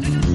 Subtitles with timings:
[0.00, 0.27] Hey,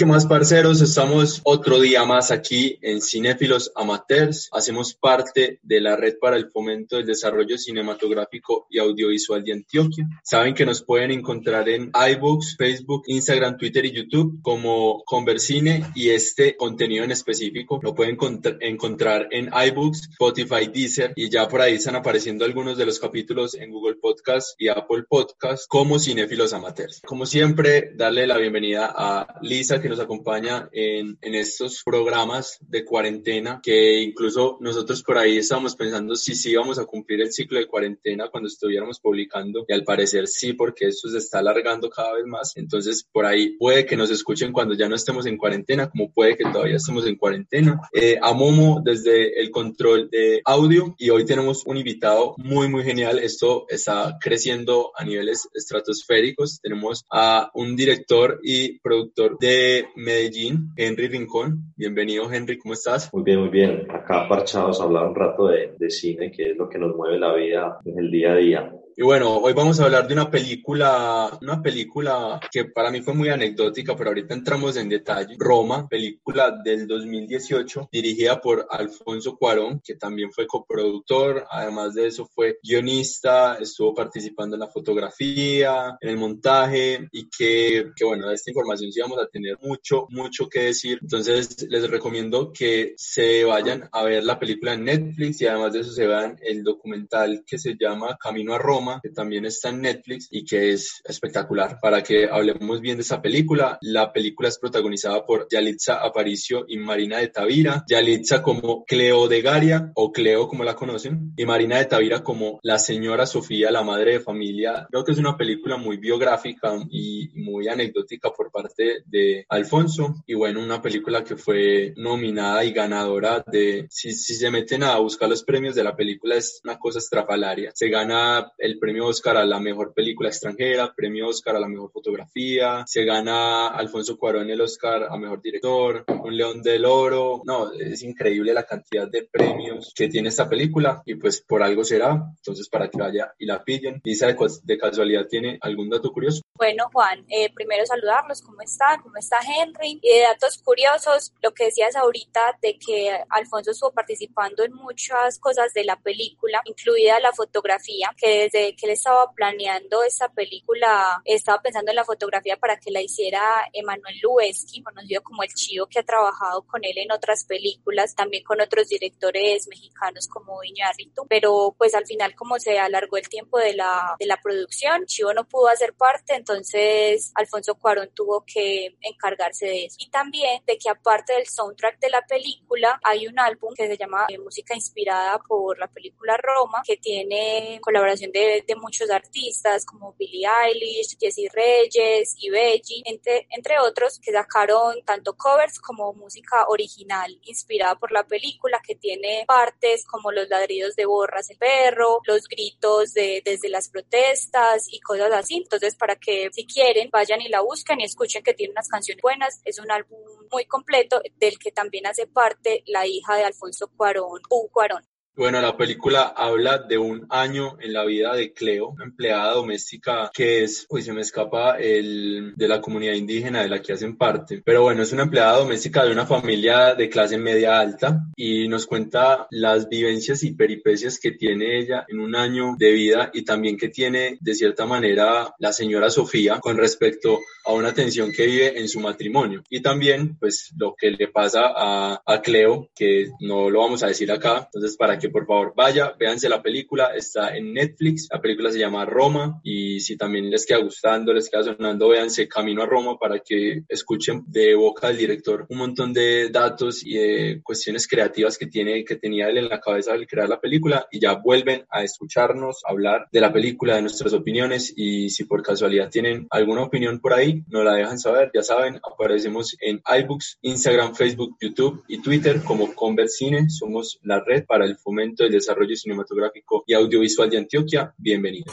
[0.00, 0.80] ¿qué más, parceros?
[0.80, 4.48] Estamos otro día más aquí en Cinéfilos Amateurs.
[4.50, 10.08] Hacemos parte de la Red para el Fomento del Desarrollo Cinematográfico y Audiovisual de Antioquia.
[10.24, 16.08] Saben que nos pueden encontrar en iBooks, Facebook, Instagram, Twitter y YouTube como Conversine y
[16.08, 18.16] este contenido en específico lo pueden
[18.60, 23.52] encontrar en iBooks, Spotify, Deezer y ya por ahí están apareciendo algunos de los capítulos
[23.52, 27.02] en Google Podcast y Apple Podcast como Cinéfilos Amateurs.
[27.04, 32.84] Como siempre, darle la bienvenida a Lisa que nos acompaña en, en, estos programas de
[32.84, 37.58] cuarentena, que incluso nosotros por ahí estábamos pensando si sí íbamos a cumplir el ciclo
[37.58, 42.14] de cuarentena cuando estuviéramos publicando y al parecer sí, porque esto se está alargando cada
[42.14, 42.56] vez más.
[42.56, 46.36] Entonces por ahí puede que nos escuchen cuando ya no estemos en cuarentena, como puede
[46.36, 47.80] que todavía estemos en cuarentena.
[47.92, 52.84] Eh, a Momo desde el control de audio y hoy tenemos un invitado muy, muy
[52.84, 53.18] genial.
[53.18, 56.60] Esto está creciendo a niveles estratosféricos.
[56.60, 61.72] Tenemos a un director y productor de Medellín, Henry Rincón.
[61.76, 63.12] Bienvenido, Henry, ¿cómo estás?
[63.12, 63.86] Muy bien, muy bien.
[63.90, 67.34] Acá parchados hablar un rato de, de cine, que es lo que nos mueve la
[67.34, 68.72] vida en el día a día.
[69.00, 73.14] Y bueno, hoy vamos a hablar de una película, una película que para mí fue
[73.14, 75.36] muy anecdótica, pero ahorita entramos en detalle.
[75.38, 82.26] Roma, película del 2018, dirigida por Alfonso Cuarón, que también fue coproductor, además de eso
[82.26, 88.34] fue guionista, estuvo participando en la fotografía, en el montaje y que, que bueno, de
[88.34, 90.98] esta información sí vamos a tener mucho, mucho que decir.
[91.00, 95.80] Entonces les recomiendo que se vayan a ver la película en Netflix y además de
[95.80, 99.82] eso se vean el documental que se llama Camino a Roma que también está en
[99.82, 101.78] Netflix y que es espectacular.
[101.80, 106.78] Para que hablemos bien de esa película, la película es protagonizada por Yalitza Aparicio y
[106.78, 107.84] Marina de Tavira.
[107.88, 112.58] Yalitza como Cleo de Garia o Cleo como la conocen y Marina de Tavira como
[112.62, 114.86] la señora Sofía, la madre de familia.
[114.90, 120.34] Creo que es una película muy biográfica y muy anecdótica por parte de Alfonso y
[120.34, 125.28] bueno, una película que fue nominada y ganadora de, si, si se meten a buscar
[125.28, 127.70] los premios de la película es una cosa estrafalaria.
[127.74, 131.92] Se gana el premio Oscar a la mejor película extranjera, premio Oscar a la mejor
[131.92, 137.72] fotografía, se gana Alfonso Cuarón el Oscar a mejor director, un León del Oro, no,
[137.72, 142.22] es increíble la cantidad de premios que tiene esta película y pues por algo será,
[142.36, 144.00] entonces para que vaya y la pillen.
[144.02, 146.40] Lisa, de, casualidad, ¿tiene algún dato curioso?
[146.54, 148.98] Bueno, Juan, eh, primero saludarlos, ¿cómo está?
[149.02, 149.98] ¿Cómo está Henry?
[150.02, 155.38] Y de datos curiosos, lo que decías ahorita de que Alfonso estuvo participando en muchas
[155.38, 161.20] cosas de la película, incluida la fotografía, que desde que él estaba planeando esta película,
[161.24, 163.40] estaba pensando en la fotografía para que la hiciera
[163.72, 168.44] Emanuel Lubezki, conocido como El Chivo, que ha trabajado con él en otras películas, también
[168.44, 173.58] con otros directores mexicanos como Iñárritu, pero pues al final como se alargó el tiempo
[173.58, 178.96] de la, de la producción, Chivo no pudo hacer parte, entonces Alfonso Cuarón tuvo que
[179.00, 179.96] encargarse de eso.
[179.98, 183.96] Y también de que aparte del soundtrack de la película, hay un álbum que se
[183.96, 189.84] llama eh, Música inspirada por la película Roma, que tiene colaboración de de, muchos artistas
[189.84, 196.12] como Billie Eilish, Jessie Reyes y Veggie, entre, entre otros, que sacaron tanto covers como
[196.14, 201.58] música original inspirada por la película, que tiene partes como los ladridos de Borras el
[201.58, 205.56] perro, los gritos de desde las protestas y cosas así.
[205.56, 209.22] Entonces, para que si quieren, vayan y la busquen y escuchen que tiene unas canciones
[209.22, 209.60] buenas.
[209.64, 210.18] Es un álbum
[210.50, 215.09] muy completo del que también hace parte la hija de Alfonso Cuarón, U Cuarón.
[215.36, 220.30] Bueno, la película habla de un año en la vida de Cleo, una empleada doméstica
[220.34, 224.18] que es, pues se me escapa el de la comunidad indígena de la que hacen
[224.18, 224.60] parte.
[224.64, 228.86] Pero bueno, es una empleada doméstica de una familia de clase media alta y nos
[228.86, 233.78] cuenta las vivencias y peripecias que tiene ella en un año de vida y también
[233.78, 238.80] que tiene de cierta manera la señora Sofía con respecto a una tensión que vive
[238.80, 239.62] en su matrimonio.
[239.70, 244.08] Y también, pues, lo que le pasa a, a Cleo, que no lo vamos a
[244.08, 248.40] decir acá, entonces para que por favor vaya, véanse la película, está en Netflix, la
[248.40, 252.82] película se llama Roma y si también les queda gustando, les queda sonando, véanse Camino
[252.82, 257.60] a Roma para que escuchen de boca del director un montón de datos y de
[257.62, 261.20] cuestiones creativas que tiene, que tenía él en la cabeza al crear la película y
[261.20, 266.10] ya vuelven a escucharnos, hablar de la película, de nuestras opiniones y si por casualidad
[266.10, 271.14] tienen alguna opinión por ahí, nos la dejan saber, ya saben, aparecemos en iBooks, Instagram,
[271.14, 276.84] Facebook, YouTube y Twitter como Conversine, somos la red para el fomento del desarrollo cinematográfico
[276.86, 278.14] y audiovisual de Antioquia.
[278.16, 278.72] Bienvenidos.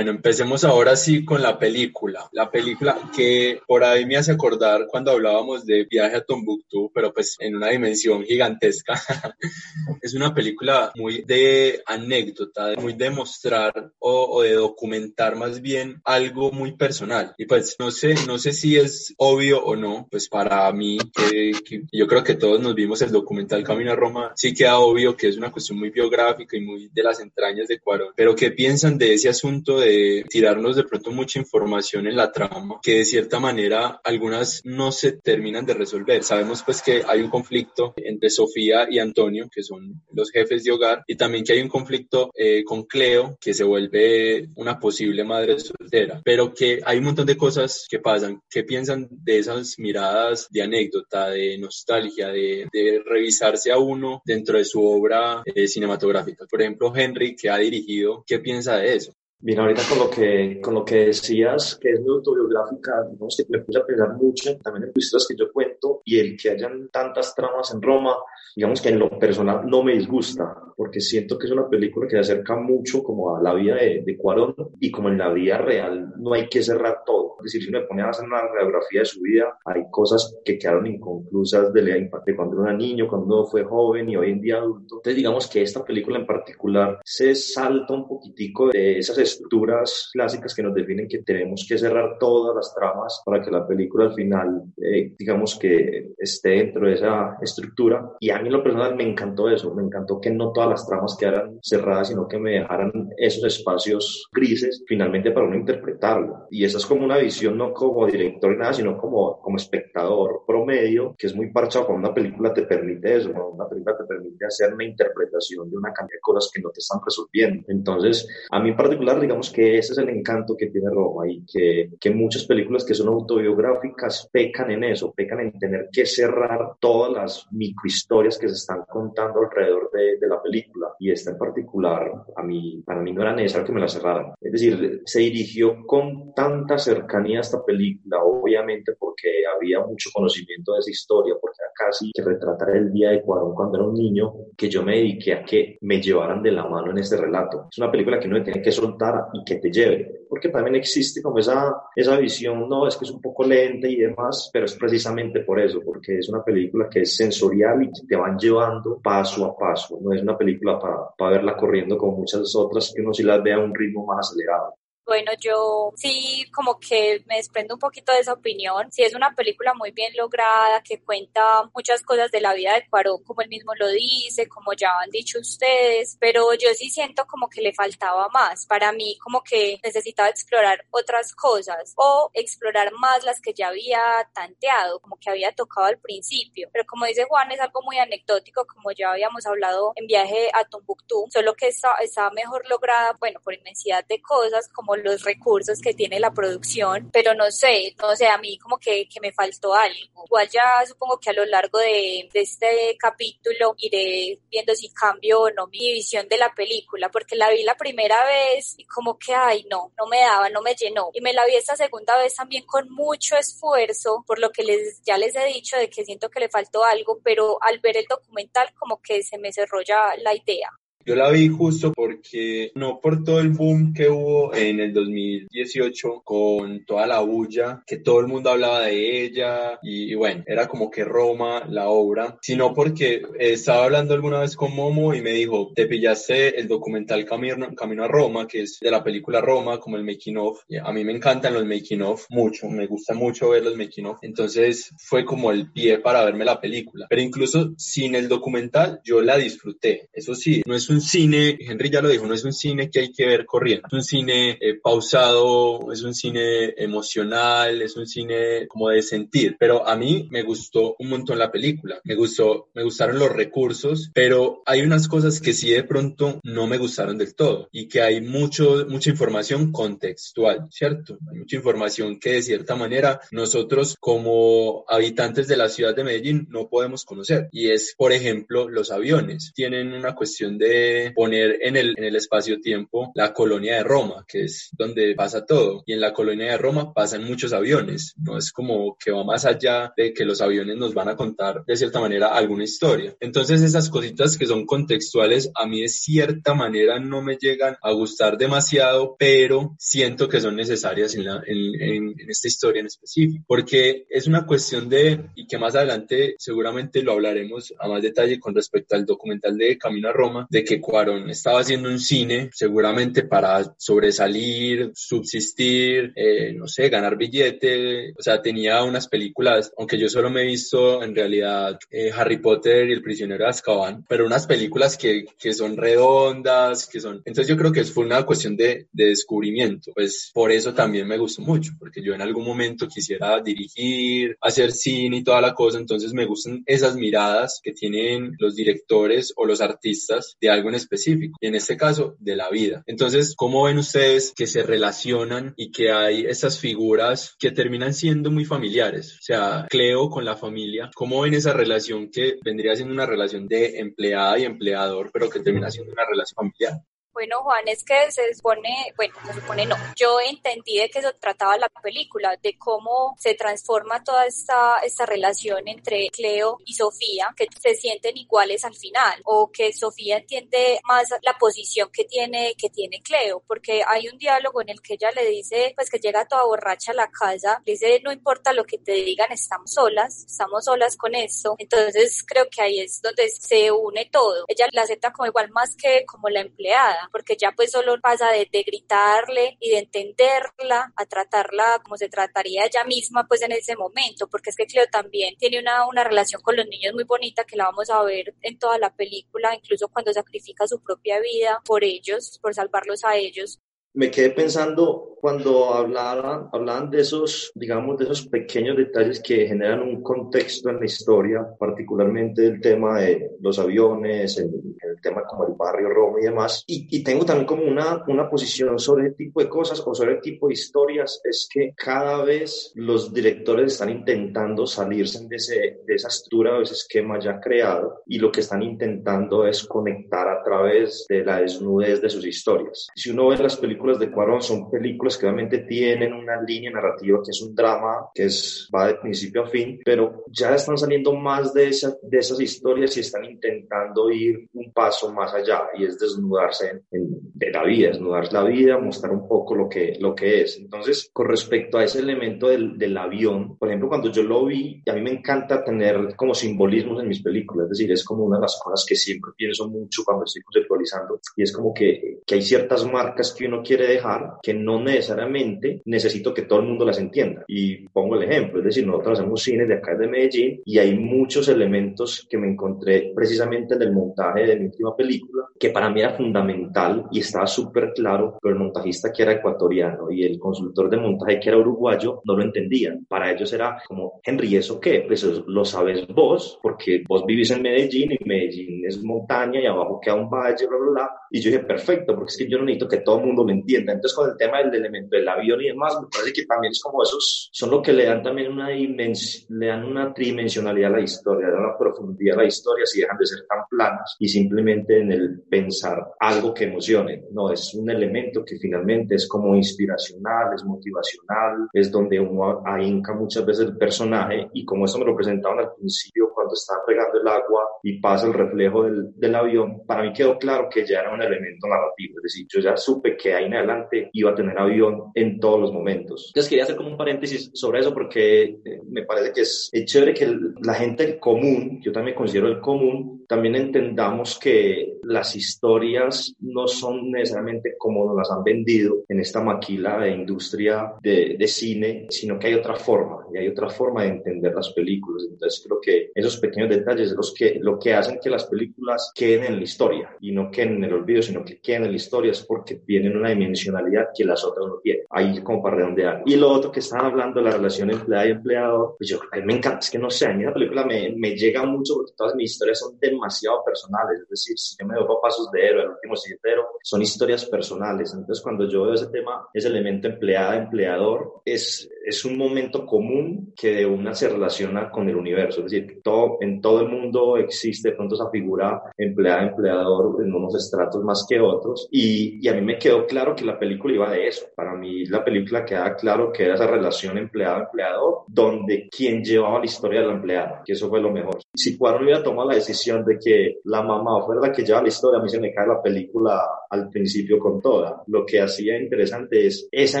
[0.20, 2.28] Empecemos ahora sí con la película.
[2.32, 7.14] La película que por ahí me hace acordar cuando hablábamos de Viaje a Tombuctú, pero
[7.14, 9.00] pues en una dimensión gigantesca.
[10.02, 16.52] es una película muy de anécdota, muy de mostrar o, de documentar más bien algo
[16.52, 17.34] muy personal.
[17.38, 21.52] Y pues no sé, no sé si es obvio o no, pues para mí, que,
[21.90, 25.28] yo creo que todos nos vimos el documental Camino a Roma, sí queda obvio que
[25.28, 28.12] es una cuestión muy biográfica y muy de las entrañas de Cuarón.
[28.14, 32.78] Pero ¿qué piensan de ese asunto de tirarnos de pronto mucha información en la trama
[32.82, 36.22] que de cierta manera algunas no se terminan de resolver.
[36.22, 40.72] Sabemos pues que hay un conflicto entre Sofía y Antonio, que son los jefes de
[40.72, 45.24] hogar, y también que hay un conflicto eh, con Cleo, que se vuelve una posible
[45.24, 48.40] madre soltera, pero que hay un montón de cosas que pasan.
[48.48, 54.58] ¿Qué piensan de esas miradas de anécdota, de nostalgia, de, de revisarse a uno dentro
[54.58, 56.46] de su obra eh, cinematográfica?
[56.50, 59.12] Por ejemplo, Henry, que ha dirigido, ¿qué piensa de eso?
[59.42, 63.46] Bien, ahorita con lo que, con lo que decías, que es muy autobiográfica, digamos que
[63.48, 66.90] me puse a pensar mucho también en historias que yo cuento y el que hayan
[66.90, 68.16] tantas tramas en Roma,
[68.54, 72.16] digamos que en lo personal no me disgusta, porque siento que es una película que
[72.16, 75.56] se acerca mucho como a la vida de, de Cuarón y como en la vida
[75.56, 77.36] real no hay que cerrar todo.
[77.40, 80.58] Es decir, si me pone a hacer una radiografía de su vida, hay cosas que
[80.58, 84.96] quedaron inconclusas de, de cuando era niño, cuando fue joven y hoy en día adulto.
[84.96, 90.54] Entonces digamos que esta película en particular se salta un poquitico de esas estructuras clásicas
[90.54, 94.14] que nos definen que tenemos que cerrar todas las tramas para que la película al
[94.14, 98.12] final, eh, digamos que esté dentro de esa estructura.
[98.20, 100.86] Y a mí en lo personal me encantó eso, me encantó que no todas las
[100.86, 106.46] tramas quedaran cerradas, sino que me dejaran esos espacios grises finalmente para uno interpretarlo.
[106.50, 111.14] Y esa es como una visión no como director nada, sino como, como espectador promedio,
[111.18, 114.46] que es muy parchado cuando una película te permite eso, cuando una película te permite
[114.46, 117.64] hacer una interpretación de una cantidad de cosas que no te están resolviendo.
[117.68, 121.44] Entonces, a mí en particular digamos que ese es el encanto que tiene Roma y
[121.44, 126.74] que, que muchas películas que son autobiográficas pecan en eso, pecan en tener que cerrar
[126.80, 130.88] todas las microhistorias que se están contando alrededor de, de la película.
[130.98, 134.32] Y esta en particular, a mí, para mí no era necesario que me la cerraran.
[134.40, 140.72] Es decir, se dirigió con tanta cercanía a esta película, obviamente porque había mucho conocimiento
[140.72, 143.94] de esa historia, porque era casi que retratar el día de Cuarón cuando era un
[143.94, 147.68] niño, que yo me dediqué a que me llevaran de la mano en este relato.
[147.70, 151.22] Es una película que uno tiene que soltar y que te lleve, porque también existe
[151.22, 154.74] como esa, esa visión, no, es que es un poco lenta y demás, pero es
[154.74, 159.44] precisamente por eso, porque es una película que es sensorial y te van llevando paso
[159.46, 163.12] a paso, no es una película para, para verla corriendo como muchas otras que uno
[163.12, 164.74] sí las ve a un ritmo más acelerado.
[165.10, 168.92] Bueno, yo sí como que me desprendo un poquito de esa opinión.
[168.92, 172.88] Sí es una película muy bien lograda que cuenta muchas cosas de la vida de
[172.88, 177.26] Cuarón, como él mismo lo dice, como ya han dicho ustedes, pero yo sí siento
[177.26, 178.66] como que le faltaba más.
[178.66, 184.00] Para mí como que necesitaba explorar otras cosas o explorar más las que ya había
[184.32, 186.68] tanteado, como que había tocado al principio.
[186.72, 190.64] Pero como dice Juan, es algo muy anecdótico, como ya habíamos hablado en viaje a
[190.66, 195.80] Tombuctú, solo que está, está mejor lograda, bueno, por inmensidad de cosas como los recursos
[195.80, 199.74] que tiene la producción, pero no sé, no sé, a mí como que, me faltó
[199.74, 200.24] algo.
[200.24, 205.42] Igual ya supongo que a lo largo de, de este capítulo iré viendo si cambio
[205.42, 209.18] o no mi visión de la película, porque la vi la primera vez y como
[209.18, 211.10] que, ay, no, no me daba, no me llenó.
[211.12, 215.02] Y me la vi esta segunda vez también con mucho esfuerzo, por lo que les,
[215.02, 218.06] ya les he dicho de que siento que le faltó algo, pero al ver el
[218.08, 220.70] documental como que se me cerró ya la idea.
[221.04, 226.20] Yo la vi justo porque, no por todo el boom que hubo en el 2018
[226.22, 230.90] con toda la bulla, que todo el mundo hablaba de ella y, bueno, era como
[230.90, 235.72] que Roma, la obra, sino porque estaba hablando alguna vez con Momo y me dijo,
[235.74, 239.96] te pillaste el documental Camino, Camino a Roma, que es de la película Roma, como
[239.96, 240.60] el making of.
[240.84, 244.18] A mí me encantan los making of mucho, me gusta mucho ver los making of.
[244.22, 247.06] Entonces fue como el pie para verme la película.
[247.08, 250.10] Pero incluso sin el documental, yo la disfruté.
[250.12, 253.00] Eso sí, no es un cine, Henry ya lo dijo, no es un cine que
[253.00, 253.86] hay que ver corriendo.
[253.88, 259.56] Es un cine eh, pausado, es un cine emocional, es un cine como de sentir.
[259.58, 262.00] Pero a mí me gustó un montón la película.
[262.04, 266.66] Me gustó, me gustaron los recursos, pero hay unas cosas que sí de pronto no
[266.66, 271.18] me gustaron del todo y que hay mucho, mucha información contextual, ¿cierto?
[271.30, 276.46] Hay mucha información que de cierta manera nosotros como habitantes de la ciudad de Medellín
[276.50, 277.48] no podemos conocer.
[277.52, 279.52] Y es, por ejemplo, los aviones.
[279.54, 280.79] Tienen una cuestión de
[281.14, 285.82] poner en el, en el espacio-tiempo la colonia de Roma, que es donde pasa todo.
[285.86, 288.14] Y en la colonia de Roma pasan muchos aviones.
[288.16, 291.64] No es como que va más allá de que los aviones nos van a contar
[291.66, 293.14] de cierta manera alguna historia.
[293.20, 297.92] Entonces esas cositas que son contextuales a mí de cierta manera no me llegan a
[297.92, 302.86] gustar demasiado, pero siento que son necesarias en, la, en, en, en esta historia en
[302.86, 308.02] específico, porque es una cuestión de, y que más adelante seguramente lo hablaremos a más
[308.02, 311.98] detalle con respecto al documental de Camino a Roma, de que Cuarón estaba haciendo un
[311.98, 319.72] cine seguramente para sobresalir, subsistir, eh, no sé, ganar billete, o sea, tenía unas películas,
[319.76, 323.50] aunque yo solo me he visto en realidad eh, Harry Potter y El prisionero de
[323.50, 327.16] Azkaban, pero unas películas que, que son redondas, que son...
[327.24, 331.18] Entonces yo creo que fue una cuestión de, de descubrimiento, pues por eso también me
[331.18, 335.78] gustó mucho, porque yo en algún momento quisiera dirigir, hacer cine y toda la cosa,
[335.78, 340.74] entonces me gustan esas miradas que tienen los directores o los artistas de algo en
[340.74, 342.82] específico, y en este caso de la vida.
[342.86, 348.30] Entonces, ¿cómo ven ustedes que se relacionan y que hay esas figuras que terminan siendo
[348.30, 349.14] muy familiares?
[349.14, 353.46] O sea, Cleo con la familia, ¿cómo ven esa relación que vendría siendo una relación
[353.48, 356.80] de empleada y empleador, pero que termina siendo una relación familiar?
[357.12, 359.76] Bueno, Juan, es que se supone, bueno, se supone no.
[359.96, 365.06] Yo entendí de que eso trataba la película, de cómo se transforma toda esta, esta
[365.06, 370.80] relación entre Cleo y Sofía, que se sienten iguales al final, o que Sofía entiende
[370.84, 374.94] más la posición que tiene, que tiene Cleo, porque hay un diálogo en el que
[374.94, 378.52] ella le dice, pues que llega toda borracha a la casa, le dice, no importa
[378.52, 381.56] lo que te digan, estamos solas, estamos solas con esto.
[381.58, 384.44] Entonces creo que ahí es donde se une todo.
[384.46, 388.30] Ella la acepta como igual más que como la empleada porque ya pues solo pasa
[388.30, 393.52] de, de, gritarle y de entenderla a tratarla como se trataría ella misma pues en
[393.52, 397.04] ese momento, porque es que Cleo también tiene una, una relación con los niños muy
[397.04, 401.20] bonita que la vamos a ver en toda la película, incluso cuando sacrifica su propia
[401.20, 403.60] vida por ellos, por salvarlos a ellos.
[403.94, 409.82] Me quedé pensando cuando hablaban, hablaban de esos, digamos, de esos pequeños detalles que generan
[409.82, 415.46] un contexto en la historia, particularmente el tema de los aviones, el, el tema como
[415.46, 416.64] el barrio Roma y demás.
[416.66, 420.12] Y, y, tengo también como una, una posición sobre el tipo de cosas o sobre
[420.12, 425.80] el tipo de historias, es que cada vez los directores están intentando salirse de, ese,
[425.84, 430.28] de esa estructura o ese esquema ya creado y lo que están intentando es conectar
[430.28, 432.88] a través de la desnudez de sus historias.
[432.94, 437.20] Si uno ve las películas de Cuarón, son películas que obviamente tienen una línea narrativa
[437.24, 441.14] que es un drama, que es, va de principio a fin, pero ya están saliendo
[441.14, 445.84] más de, esa, de esas historias y están intentando ir un paso más allá y
[445.84, 450.14] es desnudarse en, de la vida, desnudar la vida, mostrar un poco lo que, lo
[450.14, 450.58] que es.
[450.58, 454.82] Entonces, con respecto a ese elemento del, del avión, por ejemplo, cuando yo lo vi,
[454.86, 458.36] a mí me encanta tener como simbolismos en mis películas, es decir, es como una
[458.36, 462.34] de las cosas que siempre pienso mucho cuando estoy conceptualizando y es como que, que
[462.34, 466.84] hay ciertas marcas que uno quiere dejar que no necesariamente necesito que todo el mundo
[466.84, 467.44] las entienda.
[467.48, 470.96] Y pongo el ejemplo, es decir, nosotros hacemos cine de acá de Medellín y hay
[470.98, 475.90] muchos elementos que me encontré precisamente en el montaje de mi última película, que para
[475.90, 480.38] mí era fundamental y estaba súper claro, pero el montajista que era ecuatoriano y el
[480.38, 483.04] consultor de montaje que era uruguayo no lo entendían.
[483.08, 485.04] Para ellos era como, Henry, ¿eso qué?
[485.06, 490.00] Pues lo sabes vos, porque vos vivís en Medellín y Medellín es montaña y abajo
[490.00, 491.10] queda un valle, bla, bla, bla.
[491.30, 493.52] Y yo dije, perfecto, porque es que yo no necesito que todo el mundo me
[493.60, 493.92] entienda.
[493.92, 496.80] Entonces, con el tema del elemento del avión y demás, me parece que también es
[496.82, 501.02] como esos, son lo que le dan también una le dan una tridimensionalidad a la
[501.02, 504.28] historia, le dan una profundidad a la historia si dejan de ser tan planas y
[504.28, 507.24] simplemente en el pensar algo que emocione.
[507.32, 513.14] No, es un elemento que finalmente es como inspiracional, es motivacional, es donde uno ahínca
[513.14, 517.20] muchas veces el personaje y como eso me lo presentaban al principio cuando estaba pegando
[517.20, 521.00] el agua y pasa el reflejo del, del avión, para mí quedó claro que ya
[521.00, 524.34] era un elemento narrativo, es decir, yo ya supe que ahí en adelante iba a
[524.34, 526.28] tener avión en todos los momentos.
[526.28, 529.84] Entonces quería hacer como un paréntesis sobre eso porque eh, me parece que es, es
[529.84, 536.34] chévere que la gente común, yo también considero el común, también entendamos que las historias
[536.40, 541.46] no son necesariamente como nos las han vendido en esta maquila de industria de, de
[541.46, 545.26] cine, sino que hay otra forma, y hay otra forma de entender las películas.
[545.30, 549.44] Entonces creo que esos pequeños detalles los que, lo que hacen que las películas queden
[549.44, 552.32] en la historia y no queden en el olvido, sino que queden en la historia
[552.32, 555.04] es porque tienen una dimensionalidad que las otras no tienen.
[555.10, 556.22] Ahí como para redondear.
[556.26, 559.42] Y lo otro que estaban hablando la relación empleada y empleado, pues yo, a mí
[559.44, 562.12] me encanta, es que no sé, a mí la película me, me llega mucho porque
[562.16, 565.82] todas mis historias son demasiado personales, es decir, si yo me doy pasos de héroe,
[565.84, 568.12] el último héroe, son historias personales.
[568.14, 573.74] Entonces cuando yo veo ese tema, ese elemento empleada-empleador, es, es un momento común que
[573.74, 577.92] de una se relaciona con el universo, es decir, todo, en todo el mundo existe
[577.92, 582.78] pronto esa figura empleada-empleador en unos estratos más que otros y, y a mí me
[582.78, 584.46] quedó claro que la película iba de eso.
[584.54, 589.64] Para mí la película queda claro que era esa relación empleado-empleador donde quien llevaba la
[589.64, 591.38] historia de la empleada, que eso fue lo mejor.
[591.54, 594.88] Si Cuarón hubiera tomado la decisión de que la mamá fuera la que lleva la
[594.88, 598.02] historia, a mí se me cae la película al principio con toda.
[598.06, 600.00] Lo que hacía interesante es esa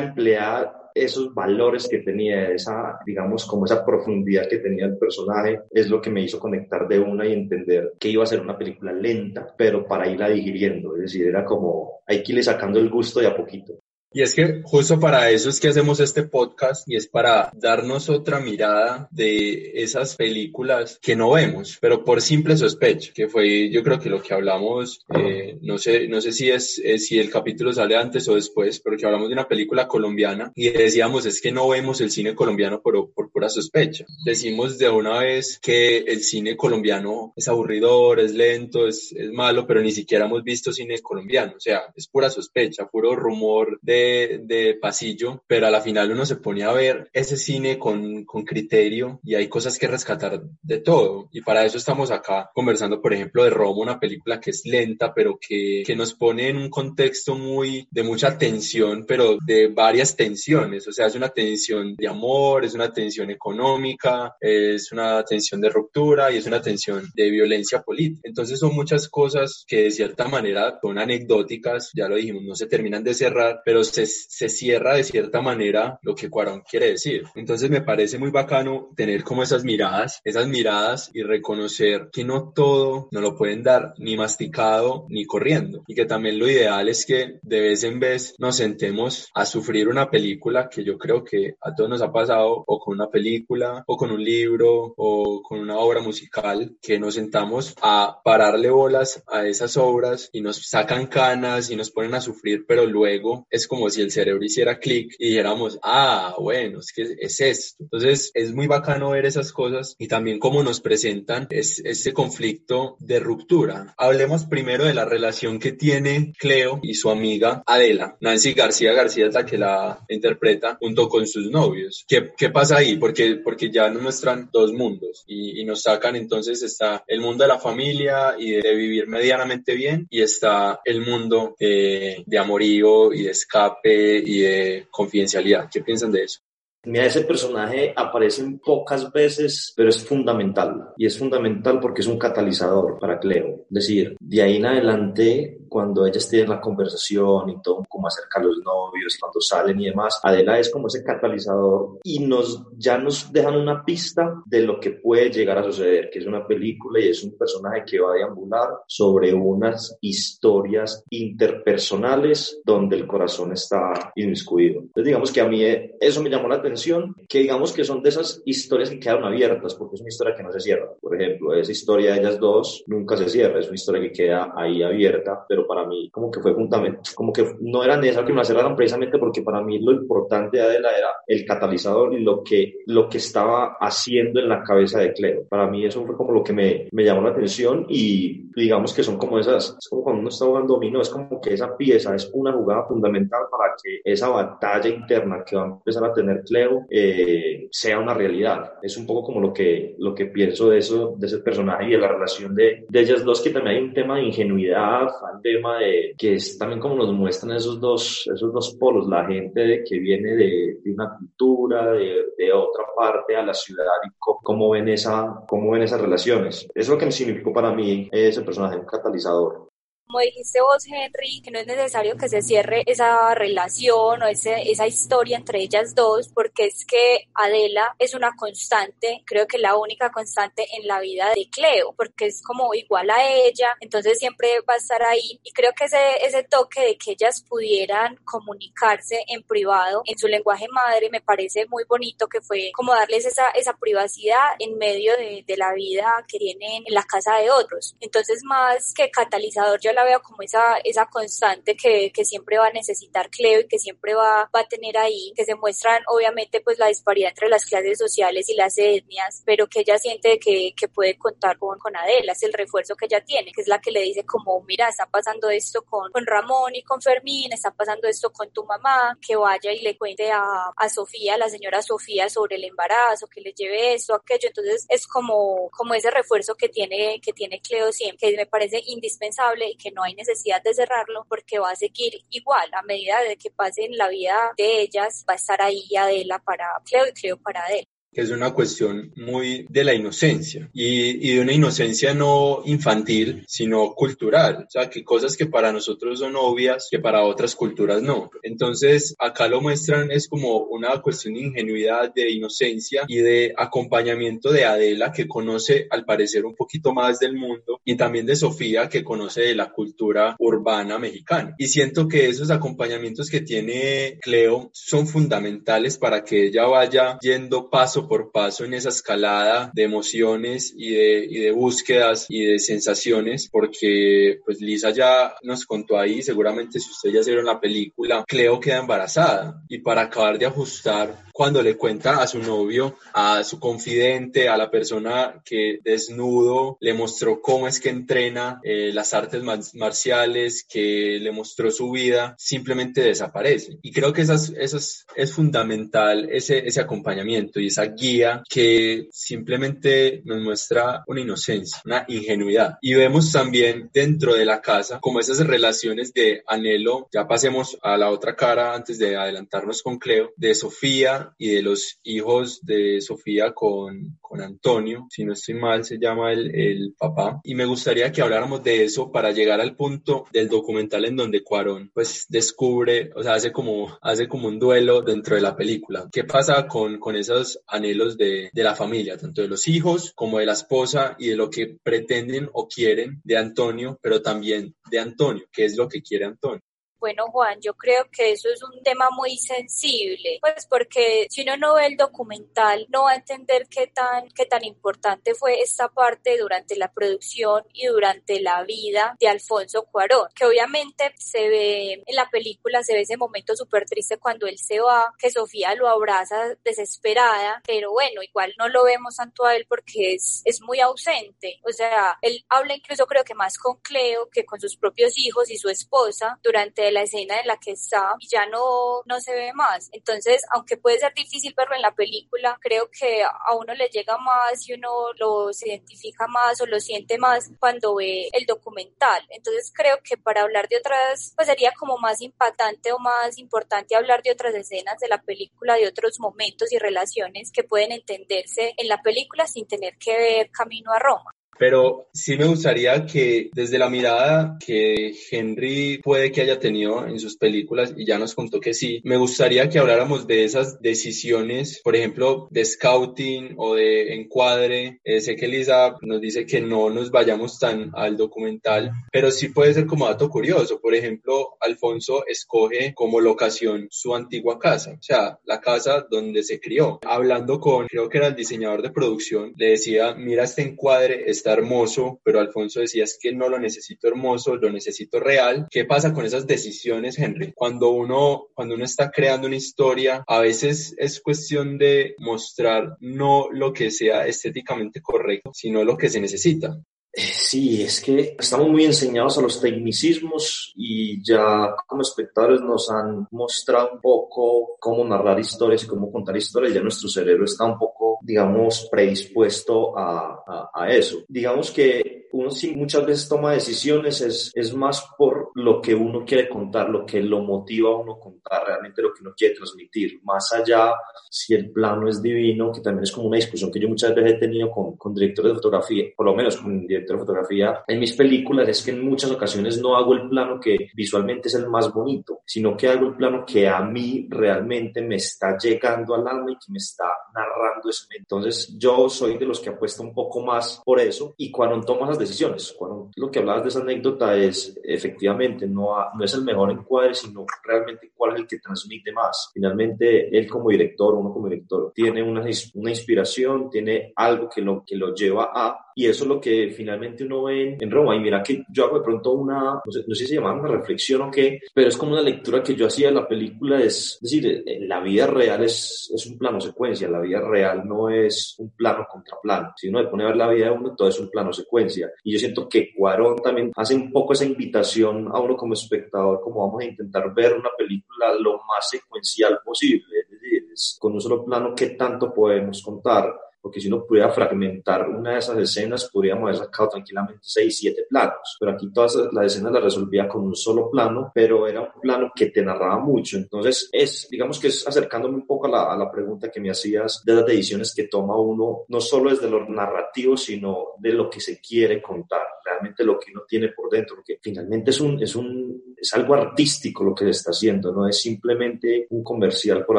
[0.00, 5.88] empleada esos valores que tenía, esa, digamos, como esa profundidad que tenía el personaje, es
[5.88, 8.92] lo que me hizo conectar de una y entender que iba a ser una película
[8.92, 10.96] lenta, pero para irla digiriendo.
[10.96, 13.74] Es decir, era como, hay que irle sacando el gusto de a poquito.
[14.12, 18.08] Y es que justo para eso es que hacemos este podcast y es para darnos
[18.08, 23.84] otra mirada de esas películas que no vemos, pero por simple sospecha, que fue yo
[23.84, 27.72] creo que lo que hablamos, eh, no sé, no sé si es, si el capítulo
[27.72, 31.52] sale antes o después, pero que hablamos de una película colombiana y decíamos es que
[31.52, 34.06] no vemos el cine colombiano por, por pura sospecha.
[34.24, 39.68] Decimos de una vez que el cine colombiano es aburridor, es lento, es, es malo,
[39.68, 43.99] pero ni siquiera hemos visto cine colombiano, o sea, es pura sospecha, puro rumor de
[44.42, 48.44] de, pasillo, pero a la final uno se pone a ver ese cine con, con
[48.44, 51.28] criterio y hay cosas que rescatar de todo.
[51.32, 55.12] Y para eso estamos acá conversando, por ejemplo, de Roma, una película que es lenta,
[55.12, 60.16] pero que, que nos pone en un contexto muy de mucha tensión, pero de varias
[60.16, 60.86] tensiones.
[60.88, 65.70] O sea, es una tensión de amor, es una tensión económica, es una tensión de
[65.70, 68.22] ruptura y es una tensión de violencia política.
[68.24, 72.66] Entonces son muchas cosas que de cierta manera son anecdóticas, ya lo dijimos, no se
[72.66, 77.24] terminan de cerrar, pero se, cierra de cierta manera lo que Cuarón quiere decir.
[77.34, 82.52] Entonces me parece muy bacano tener como esas miradas, esas miradas y reconocer que no
[82.54, 87.04] todo nos lo pueden dar ni masticado ni corriendo y que también lo ideal es
[87.06, 91.56] que de vez en vez nos sentemos a sufrir una película que yo creo que
[91.60, 95.60] a todos nos ha pasado o con una película o con un libro o con
[95.60, 101.06] una obra musical que nos sentamos a pararle bolas a esas obras y nos sacan
[101.06, 105.14] canas y nos ponen a sufrir pero luego es como si el cerebro hiciera clic
[105.18, 107.84] y dijéramos, ah, bueno, es que es esto.
[107.84, 112.96] Entonces es muy bacano ver esas cosas y también cómo nos presentan es, este conflicto
[112.98, 113.94] de ruptura.
[113.96, 118.16] Hablemos primero de la relación que tiene Cleo y su amiga Adela.
[118.20, 122.04] Nancy García García es la que la interpreta junto con sus novios.
[122.08, 122.96] ¿Qué, qué pasa ahí?
[122.96, 127.44] Porque, porque ya nos muestran dos mundos y, y nos sacan entonces está el mundo
[127.44, 133.12] de la familia y de, vivir medianamente bien y está el mundo de, de amorío
[133.12, 135.68] y de escape y de confidencialidad.
[135.72, 136.40] ¿Qué piensan de eso?
[136.84, 140.94] Mira, ese personaje aparece pocas veces, pero es fundamental.
[140.96, 143.66] Y es fundamental porque es un catalizador para Cleo.
[143.70, 148.40] Es decir, de ahí en adelante cuando ellas tienen la conversación y todo, como acerca
[148.40, 152.98] a los novios, cuando salen y demás, Adela es como ese catalizador y nos, ya
[152.98, 157.00] nos dejan una pista de lo que puede llegar a suceder, que es una película
[157.00, 163.52] y es un personaje que va a deambular sobre unas historias interpersonales donde el corazón
[163.52, 164.80] está inmiscuido.
[164.80, 165.64] Entonces digamos que a mí
[166.00, 169.74] eso me llamó la atención que digamos que son de esas historias que quedaron abiertas,
[169.74, 170.90] porque es una historia que no se cierra.
[171.00, 174.52] Por ejemplo, esa historia de ellas dos nunca se cierra, es una historia que queda
[174.56, 178.32] ahí abierta, pero para mí como que fue juntamente, como que no era necesario que
[178.32, 182.22] me la cerraran precisamente porque para mí lo importante de Adela era el catalizador y
[182.22, 185.44] lo que, lo que estaba haciendo en la cabeza de Cleo.
[185.48, 189.02] Para mí eso fue como lo que me, me llamó la atención y digamos que
[189.02, 192.14] son como esas, es como cuando uno está jugando dominó, es como que esa pieza
[192.14, 196.42] es una jugada fundamental para que esa batalla interna que va a empezar a tener
[196.44, 198.74] Cleo eh, sea una realidad.
[198.82, 201.90] Es un poco como lo que, lo que pienso de eso, de ese personaje y
[201.92, 205.42] de la relación de, de ellas dos, que también hay un tema de ingenuidad, un
[205.54, 209.82] tema de que es también como nos muestran esos dos, esos dos polos, la gente
[209.88, 214.70] que viene de, de una cultura, de, de, otra parte a la ciudad y cómo,
[214.70, 216.68] ven esa, cómo ven esas relaciones.
[216.74, 219.69] Eso que significó para mí ese personaje, un catalizador
[220.10, 224.68] como dijiste vos, Henry, que no es necesario que se cierre esa relación o ese,
[224.68, 229.76] esa historia entre ellas dos, porque es que Adela es una constante, creo que la
[229.76, 234.48] única constante en la vida de Cleo, porque es como igual a ella, entonces siempre
[234.68, 235.38] va a estar ahí.
[235.44, 240.26] Y creo que ese, ese toque de que ellas pudieran comunicarse en privado, en su
[240.26, 245.16] lenguaje madre, me parece muy bonito, que fue como darles esa, esa privacidad en medio
[245.16, 247.94] de, de la vida que tienen en la casa de otros.
[248.00, 252.68] Entonces, más que catalizador, yo la veo como esa, esa constante que, que siempre va
[252.68, 256.60] a necesitar Cleo y que siempre va, va a tener ahí, que se muestran obviamente
[256.60, 260.72] pues la disparidad entre las clases sociales y las etnias, pero que ella siente que,
[260.76, 263.80] que puede contar con, con Adela, es el refuerzo que ella tiene, que es la
[263.80, 267.70] que le dice como, mira, está pasando esto con, con Ramón y con Fermín, está
[267.70, 270.42] pasando esto con tu mamá, que vaya y le cuente a,
[270.76, 274.86] a Sofía, a la señora Sofía, sobre el embarazo, que le lleve esto, aquello, entonces
[274.88, 279.70] es como, como ese refuerzo que tiene, que tiene Cleo siempre, que me parece indispensable
[279.70, 282.68] y que no hay necesidad de cerrarlo porque va a seguir igual.
[282.74, 286.66] A medida de que pasen la vida de ellas, va a estar ahí Adela para
[286.84, 291.40] Cleo y Cleo para Adela es una cuestión muy de la inocencia y, y, de
[291.40, 294.64] una inocencia no infantil, sino cultural.
[294.66, 298.30] O sea, que cosas que para nosotros son obvias, que para otras culturas no.
[298.42, 304.50] Entonces, acá lo muestran es como una cuestión de ingenuidad, de inocencia y de acompañamiento
[304.50, 308.88] de Adela, que conoce al parecer un poquito más del mundo, y también de Sofía,
[308.88, 311.54] que conoce de la cultura urbana mexicana.
[311.58, 317.70] Y siento que esos acompañamientos que tiene Cleo son fundamentales para que ella vaya yendo
[317.70, 322.58] paso por paso en esa escalada de emociones y de, y de búsquedas y de
[322.58, 328.24] sensaciones, porque pues Lisa ya nos contó ahí, seguramente si ustedes ya vieron la película,
[328.26, 329.62] Cleo queda embarazada.
[329.68, 334.58] Y para acabar de ajustar cuando le cuenta a su novio, a su confidente, a
[334.58, 341.18] la persona que desnudo le mostró cómo es que entrena eh, las artes marciales, que
[341.18, 343.78] le mostró su vida, simplemente desaparece.
[343.80, 350.20] Y creo que esas, esas, es fundamental ese, ese acompañamiento y esa guía que simplemente
[350.26, 352.76] nos muestra una inocencia, una ingenuidad.
[352.82, 357.96] Y vemos también dentro de la casa como esas relaciones de anhelo, ya pasemos a
[357.96, 363.00] la otra cara antes de adelantarnos con Cleo, de Sofía y de los hijos de
[363.00, 367.40] Sofía con, con Antonio, si no estoy mal, se llama el, el, papá.
[367.44, 371.42] Y me gustaría que habláramos de eso para llegar al punto del documental en donde
[371.42, 376.08] Cuarón pues descubre, o sea, hace como, hace como un duelo dentro de la película.
[376.12, 380.38] ¿Qué pasa con, con esos anhelos de, de la familia, tanto de los hijos como
[380.38, 384.98] de la esposa y de lo que pretenden o quieren de Antonio, pero también de
[384.98, 386.62] Antonio, qué es lo que quiere Antonio?
[387.00, 391.56] Bueno, Juan, yo creo que eso es un tema muy sensible, pues porque si uno
[391.56, 395.88] no ve el documental, no va a entender qué tan, qué tan importante fue esta
[395.88, 401.92] parte durante la producción y durante la vida de Alfonso Cuarón, que obviamente se ve
[402.04, 405.74] en la película, se ve ese momento súper triste cuando él se va, que Sofía
[405.76, 410.60] lo abraza desesperada, pero bueno, igual no lo vemos tanto a él porque es, es
[410.60, 414.76] muy ausente, o sea, él habla incluso creo que más con Cleo que con sus
[414.76, 419.02] propios hijos y su esposa durante la escena en la que está y ya no,
[419.06, 419.88] no se ve más.
[419.92, 424.18] Entonces, aunque puede ser difícil verlo en la película, creo que a uno le llega
[424.18, 429.26] más y uno lo identifica más o lo siente más cuando ve el documental.
[429.30, 433.96] Entonces, creo que para hablar de otras, pues sería como más impactante o más importante
[433.96, 438.74] hablar de otras escenas de la película, de otros momentos y relaciones que pueden entenderse
[438.76, 441.34] en la película sin tener que ver Camino a Roma.
[441.60, 447.20] Pero sí me gustaría que desde la mirada que Henry puede que haya tenido en
[447.20, 451.82] sus películas, y ya nos contó que sí, me gustaría que habláramos de esas decisiones,
[451.84, 455.00] por ejemplo, de scouting o de encuadre.
[455.04, 459.50] Eh, sé que Lisa nos dice que no nos vayamos tan al documental, pero sí
[459.50, 460.80] puede ser como dato curioso.
[460.80, 466.58] Por ejemplo, Alfonso escoge como locación su antigua casa, o sea, la casa donde se
[466.58, 467.00] crió.
[467.04, 471.49] Hablando con, creo que era el diseñador de producción, le decía, mira este encuadre, está
[471.52, 475.66] hermoso, pero Alfonso decía, es que no lo necesito hermoso, lo necesito real.
[475.70, 477.52] ¿Qué pasa con esas decisiones, Henry?
[477.54, 483.48] Cuando uno, cuando uno está creando una historia, a veces es cuestión de mostrar no
[483.50, 486.80] lo que sea estéticamente correcto, sino lo que se necesita.
[487.12, 493.26] Sí, es que estamos muy enseñados a los tecnicismos y ya como espectadores nos han
[493.32, 496.72] mostrado un poco cómo narrar historias y cómo contar historias.
[496.72, 501.18] Ya nuestro cerebro está un poco, digamos, predispuesto a, a, a eso.
[501.28, 506.24] Digamos que uno sí muchas veces toma decisiones es, es más por lo que uno
[506.24, 510.20] quiere contar, lo que lo motiva a uno contar, realmente lo que uno quiere transmitir,
[510.22, 510.94] más allá
[511.28, 514.34] si el plano es divino, que también es como una discusión que yo muchas veces
[514.34, 517.84] he tenido con, con directores de fotografía, por lo menos con un director de fotografía
[517.86, 521.54] en mis películas, es que en muchas ocasiones no hago el plano que visualmente es
[521.54, 526.14] el más bonito, sino que hago el plano que a mí realmente me está llegando
[526.14, 528.06] al alma y que me está narrando eso.
[528.16, 532.18] Entonces yo soy de los que apuesta un poco más por eso y cuando tomas
[532.18, 532.74] decisiones.
[532.78, 537.14] Cuando lo que hablabas de esa anécdota es efectivamente no, no es el mejor encuadre,
[537.14, 539.50] sino realmente cuál es el que transmite más.
[539.52, 542.42] Finalmente, él como director, uno como director, tiene una,
[542.74, 546.72] una inspiración, tiene algo que lo, que lo lleva a y eso es lo que
[546.74, 548.16] finalmente uno ve en Roma.
[548.16, 551.20] Y mira que yo hago de pronto una, no sé, no sé si una reflexión
[551.20, 553.78] o qué, pero es como una lectura que yo hacía de la película.
[553.82, 558.54] Es, decir, la vida real es, es un plano secuencia, la vida real no es
[558.60, 559.74] un plano contra plano.
[559.76, 562.10] Si uno le pone a ver la vida de uno, todo es un plano secuencia.
[562.24, 566.40] Y yo siento que Cuarón también hace un poco esa invitación a uno como espectador,
[566.40, 570.20] como vamos a intentar ver una película lo más secuencial posible.
[570.22, 573.49] Es decir, es con un solo plano, ¿qué tanto podemos contar?
[573.60, 578.06] Porque si uno pudiera fragmentar una de esas escenas, podríamos haber sacado tranquilamente seis, siete
[578.08, 582.00] planos, pero aquí todas las escenas las resolvía con un solo plano, pero era un
[582.00, 585.92] plano que te narraba mucho, entonces es, digamos que es acercándome un poco a la,
[585.92, 589.50] a la pregunta que me hacías de las decisiones que toma uno, no solo desde
[589.50, 593.90] lo narrativo, sino de lo que se quiere contar, realmente lo que uno tiene por
[593.90, 598.08] dentro, porque finalmente es un, es un, es algo artístico lo que está haciendo, no
[598.08, 599.98] es simplemente un comercial por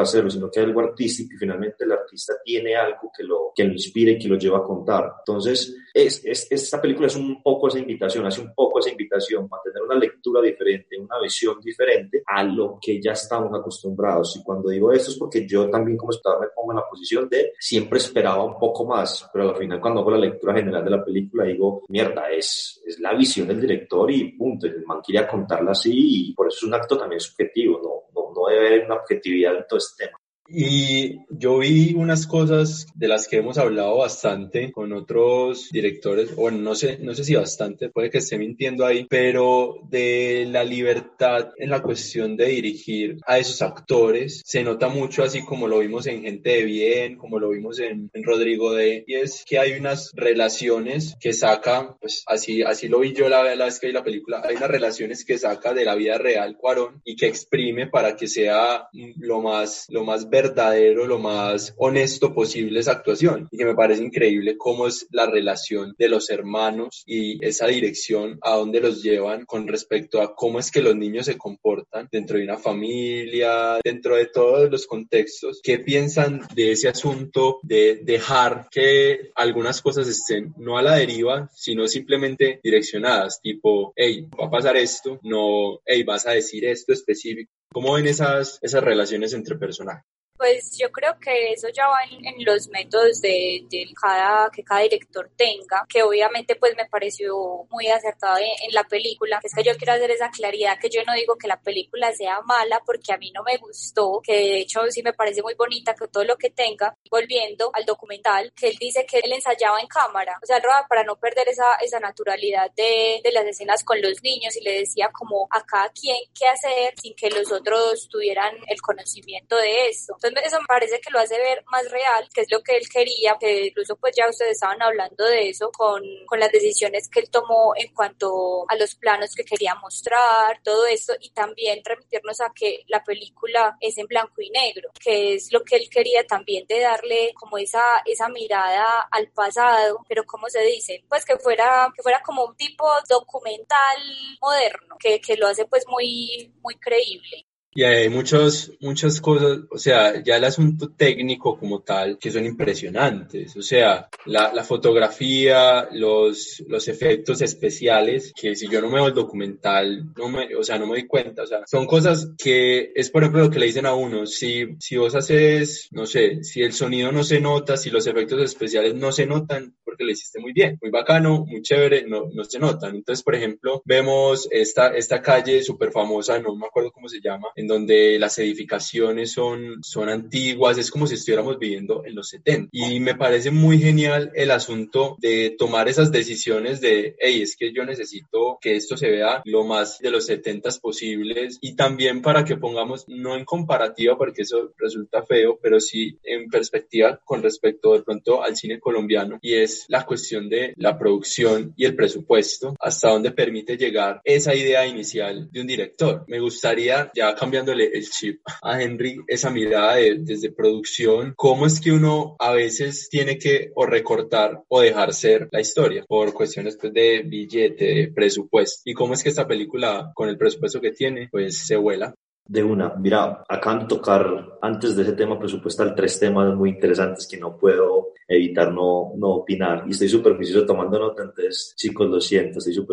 [0.00, 3.64] hacerlo, sino que es algo artístico y finalmente el artista tiene algo que lo, que
[3.64, 5.12] lo inspire y que lo lleva a contar.
[5.20, 9.44] Entonces, es, es, esta película es un poco esa invitación, hace un poco esa invitación
[9.44, 14.36] a tener una lectura diferente, una visión diferente a lo que ya estamos acostumbrados.
[14.36, 17.28] Y cuando digo esto es porque yo también como espectador me pongo en la posición
[17.28, 20.90] de siempre esperaba un poco más, pero al final cuando hago la lectura general de
[20.90, 25.26] la película digo, mierda, es, es la visión del director y punto, el man quería
[25.26, 28.86] contarla así y por eso es un acto también subjetivo, no, no, no debe haber
[28.86, 30.21] una objetividad en todo este tema.
[30.48, 36.58] Y yo vi unas cosas de las que hemos hablado bastante con otros directores, bueno,
[36.58, 41.52] no sé, no sé si bastante, puede que esté mintiendo ahí, pero de la libertad
[41.56, 46.06] en la cuestión de dirigir a esos actores, se nota mucho así como lo vimos
[46.06, 49.72] en Gente de Bien, como lo vimos en, en Rodrigo de, y es que hay
[49.72, 53.92] unas relaciones que saca, pues así, así lo vi yo la, la vez que vi
[53.92, 57.86] la película, hay unas relaciones que saca de la vida real Cuarón y que exprime
[57.86, 63.46] para que sea lo más, lo más verdadero, lo más honesto posible esa actuación.
[63.50, 68.38] Y que me parece increíble cómo es la relación de los hermanos y esa dirección
[68.42, 72.38] a dónde los llevan con respecto a cómo es que los niños se comportan dentro
[72.38, 75.60] de una familia, dentro de todos los contextos.
[75.62, 81.50] ¿Qué piensan de ese asunto de dejar que algunas cosas estén no a la deriva,
[81.54, 86.94] sino simplemente direccionadas, tipo, hey, va a pasar esto, no, hey, vas a decir esto
[86.94, 87.52] específico?
[87.70, 90.04] ¿Cómo ven esas, esas relaciones entre personajes?
[90.36, 93.64] Pues yo creo que eso ya va en, los métodos de,
[94.00, 99.38] cada, que cada director tenga, que obviamente pues me pareció muy acertado en, la película.
[99.42, 102.40] Es que yo quiero hacer esa claridad que yo no digo que la película sea
[102.40, 105.94] mala porque a mí no me gustó, que de hecho sí me parece muy bonita
[105.94, 106.96] que todo lo que tenga.
[107.10, 111.16] Volviendo al documental, que él dice que él ensayaba en cámara, o sea, para no
[111.16, 115.46] perder esa, esa naturalidad de, de las escenas con los niños y le decía como
[115.50, 120.52] a cada quien qué hacer sin que los otros tuvieran el conocimiento de esto Entonces
[120.52, 123.36] eso me parece que lo hace ver más real, que es lo que él quería,
[123.38, 127.30] que incluso pues ya ustedes estaban hablando de eso con, con las decisiones que él
[127.30, 132.52] tomó en cuanto a los planos que quería mostrar, todo esto, y también remitirnos a
[132.54, 136.66] que la película es en blanco y negro, que es lo que él quería también
[136.66, 141.92] de darle como esa, esa mirada al pasado, pero como se dice, pues que fuera,
[141.94, 143.98] que fuera como un tipo documental
[144.40, 147.46] moderno, que, que lo hace pues muy, muy creíble.
[147.74, 152.44] Y hay muchos, muchas cosas, o sea, ya el asunto técnico como tal, que son
[152.44, 153.56] impresionantes.
[153.56, 159.06] O sea, la, la fotografía, los, los efectos especiales, que si yo no me veo
[159.06, 161.44] el documental, no me, o sea, no me doy cuenta.
[161.44, 164.26] O sea, son cosas que es, por ejemplo, lo que le dicen a uno.
[164.26, 168.42] Si, si vos haces, no sé, si el sonido no se nota, si los efectos
[168.42, 172.44] especiales no se notan, porque lo hiciste muy bien, muy bacano, muy chévere, no, no
[172.44, 172.96] se notan.
[172.96, 177.48] Entonces, por ejemplo, vemos esta, esta calle súper famosa, no me acuerdo cómo se llama,
[177.62, 182.68] en donde las edificaciones son, son antiguas, es como si estuviéramos viviendo en los 70.
[182.72, 187.72] Y me parece muy genial el asunto de tomar esas decisiones de, hey, es que
[187.72, 192.44] yo necesito que esto se vea lo más de los 70 posibles y también para
[192.44, 197.92] que pongamos, no en comparativa porque eso resulta feo, pero sí en perspectiva con respecto
[197.94, 202.74] de pronto al cine colombiano y es la cuestión de la producción y el presupuesto,
[202.80, 206.24] hasta dónde permite llegar esa idea inicial de un director.
[206.26, 211.66] Me gustaría ya cambiar cambiándole el chip a Henry, esa mirada de, desde producción, cómo
[211.66, 216.32] es que uno a veces tiene que o recortar o dejar ser la historia por
[216.32, 218.80] cuestiones pues, de billete, de presupuesto.
[218.86, 222.14] Y cómo es que esta película, con el presupuesto que tiene, pues se vuela.
[222.46, 227.26] De una, mira, acaban de tocar antes de ese tema presupuestal tres temas muy interesantes
[227.26, 229.84] que no puedo evitar no, no opinar.
[229.86, 232.92] Y estoy súper vicioso tomando nota, entonces chicos, lo siento, estoy súper.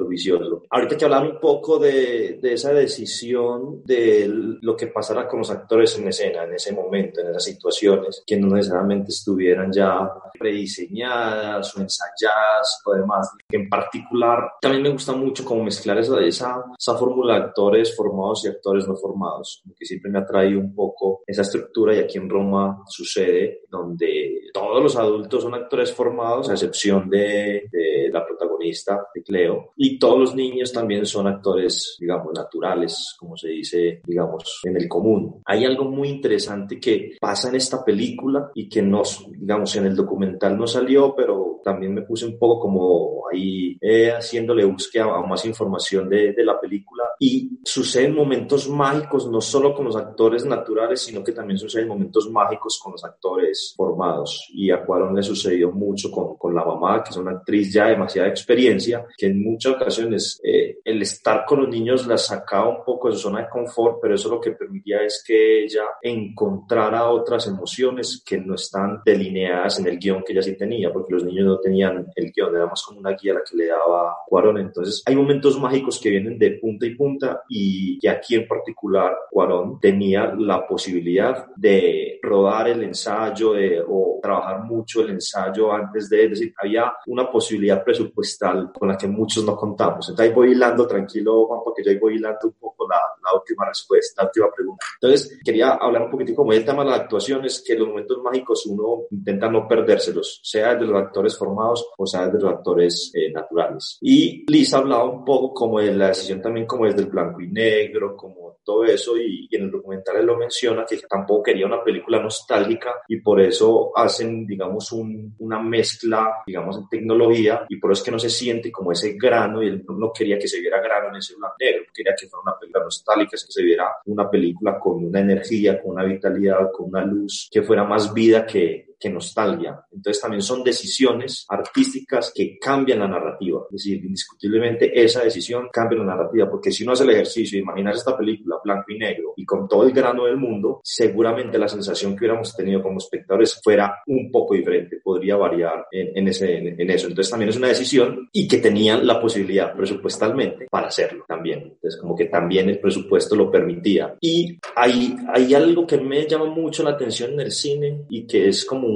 [0.70, 4.28] Ahorita que hablar un poco de, de, esa decisión de
[4.62, 8.38] lo que pasará con los actores en escena, en ese momento, en esas situaciones, que
[8.38, 13.30] no necesariamente estuvieran ya prediseñadas o ensayadas o demás.
[13.50, 18.46] En particular, también me gusta mucho como mezclar esa, esa, esa fórmula de actores formados
[18.46, 19.39] y actores no formados,
[19.78, 24.50] que siempre me ha traído un poco esa estructura y aquí en Roma sucede, donde
[24.54, 30.00] todos los adultos son actores formados, a excepción de, de, la protagonista, de Cleo, y
[30.00, 35.42] todos los niños también son actores, digamos, naturales, como se dice, digamos, en el común.
[35.46, 39.96] Hay algo muy interesante que pasa en esta película y que nos, digamos, en el
[39.96, 45.26] documental no salió, pero también me puse un poco como ahí eh, haciéndole búsqueda a
[45.26, 47.04] más información de, de la película.
[47.20, 52.30] Y suceden momentos mágicos no solo con los actores naturales, sino que también suceden momentos
[52.30, 54.48] mágicos con los actores formados.
[54.54, 57.86] Y a Cuarón le sucedió mucho con, con, la mamá, que es una actriz ya
[57.86, 62.70] de demasiada experiencia, que en muchas ocasiones eh, el estar con los niños la sacaba
[62.70, 65.84] un poco de su zona de confort, pero eso lo que permitía es que ella
[66.02, 71.14] encontrara otras emociones que no están delineadas en el guion que ella sí tenía, porque
[71.14, 74.18] los niños no tenían el guion, era más como una guía la que le daba
[74.28, 74.60] Cuarón.
[74.60, 79.16] Entonces hay momentos mágicos que vienen de punta y punta y, y aquí en particular
[79.30, 86.10] Cuarón tenía la posibilidad de rodar el ensayo de, o trabajar mucho el ensayo antes
[86.10, 90.10] de, es decir, había una posibilidad presupuestal con la que muchos no contamos.
[90.10, 93.40] Entonces ahí voy hilando, tranquilo Juan, porque yo ahí voy hilando un poco la, la
[93.40, 94.86] última respuesta, la última pregunta.
[95.02, 98.66] Entonces quería hablar un poquitico como el tema de las actuaciones, que los momentos mágicos
[98.66, 103.32] uno intenta no perdérselos, sea de los actores formados o sea de los actores eh,
[103.32, 103.98] naturales.
[104.02, 107.48] Y Lisa hablaba un poco como de la decisión también como desde el blanco y
[107.48, 111.66] negro, como todo eso, y, y en el documental él lo menciona, que tampoco quería
[111.66, 117.78] una película nostálgica y por eso hacen, digamos, un una mezcla, digamos, en tecnología y
[117.78, 120.48] por eso es que no se siente como ese grano y él no quería que
[120.48, 123.64] se viera grano en ese blanco negro, quería que fuera una película nostálgica, que se
[123.64, 128.14] viera una película con una energía, con una vitalidad, con una luz, que fuera más
[128.14, 129.80] vida que, que nostalgia.
[129.92, 133.62] Entonces también son decisiones artísticas que cambian la narrativa.
[133.70, 137.64] Es decir, indiscutiblemente esa decisión cambia la narrativa, porque si uno hace el ejercicio de
[137.64, 141.68] imaginar esta película blanco y negro y con todo el grano del mundo, seguramente la
[141.68, 146.58] sensación que hubiéramos tenido como espectadores fuera un poco diferente, podría variar en, en ese,
[146.58, 147.08] en, eso.
[147.08, 151.60] Entonces también es una decisión y que tenían la posibilidad presupuestalmente para hacerlo también.
[151.60, 154.16] Entonces como que también el presupuesto lo permitía.
[154.20, 158.50] Y hay, hay algo que me llama mucho la atención en el cine y que
[158.50, 158.89] es como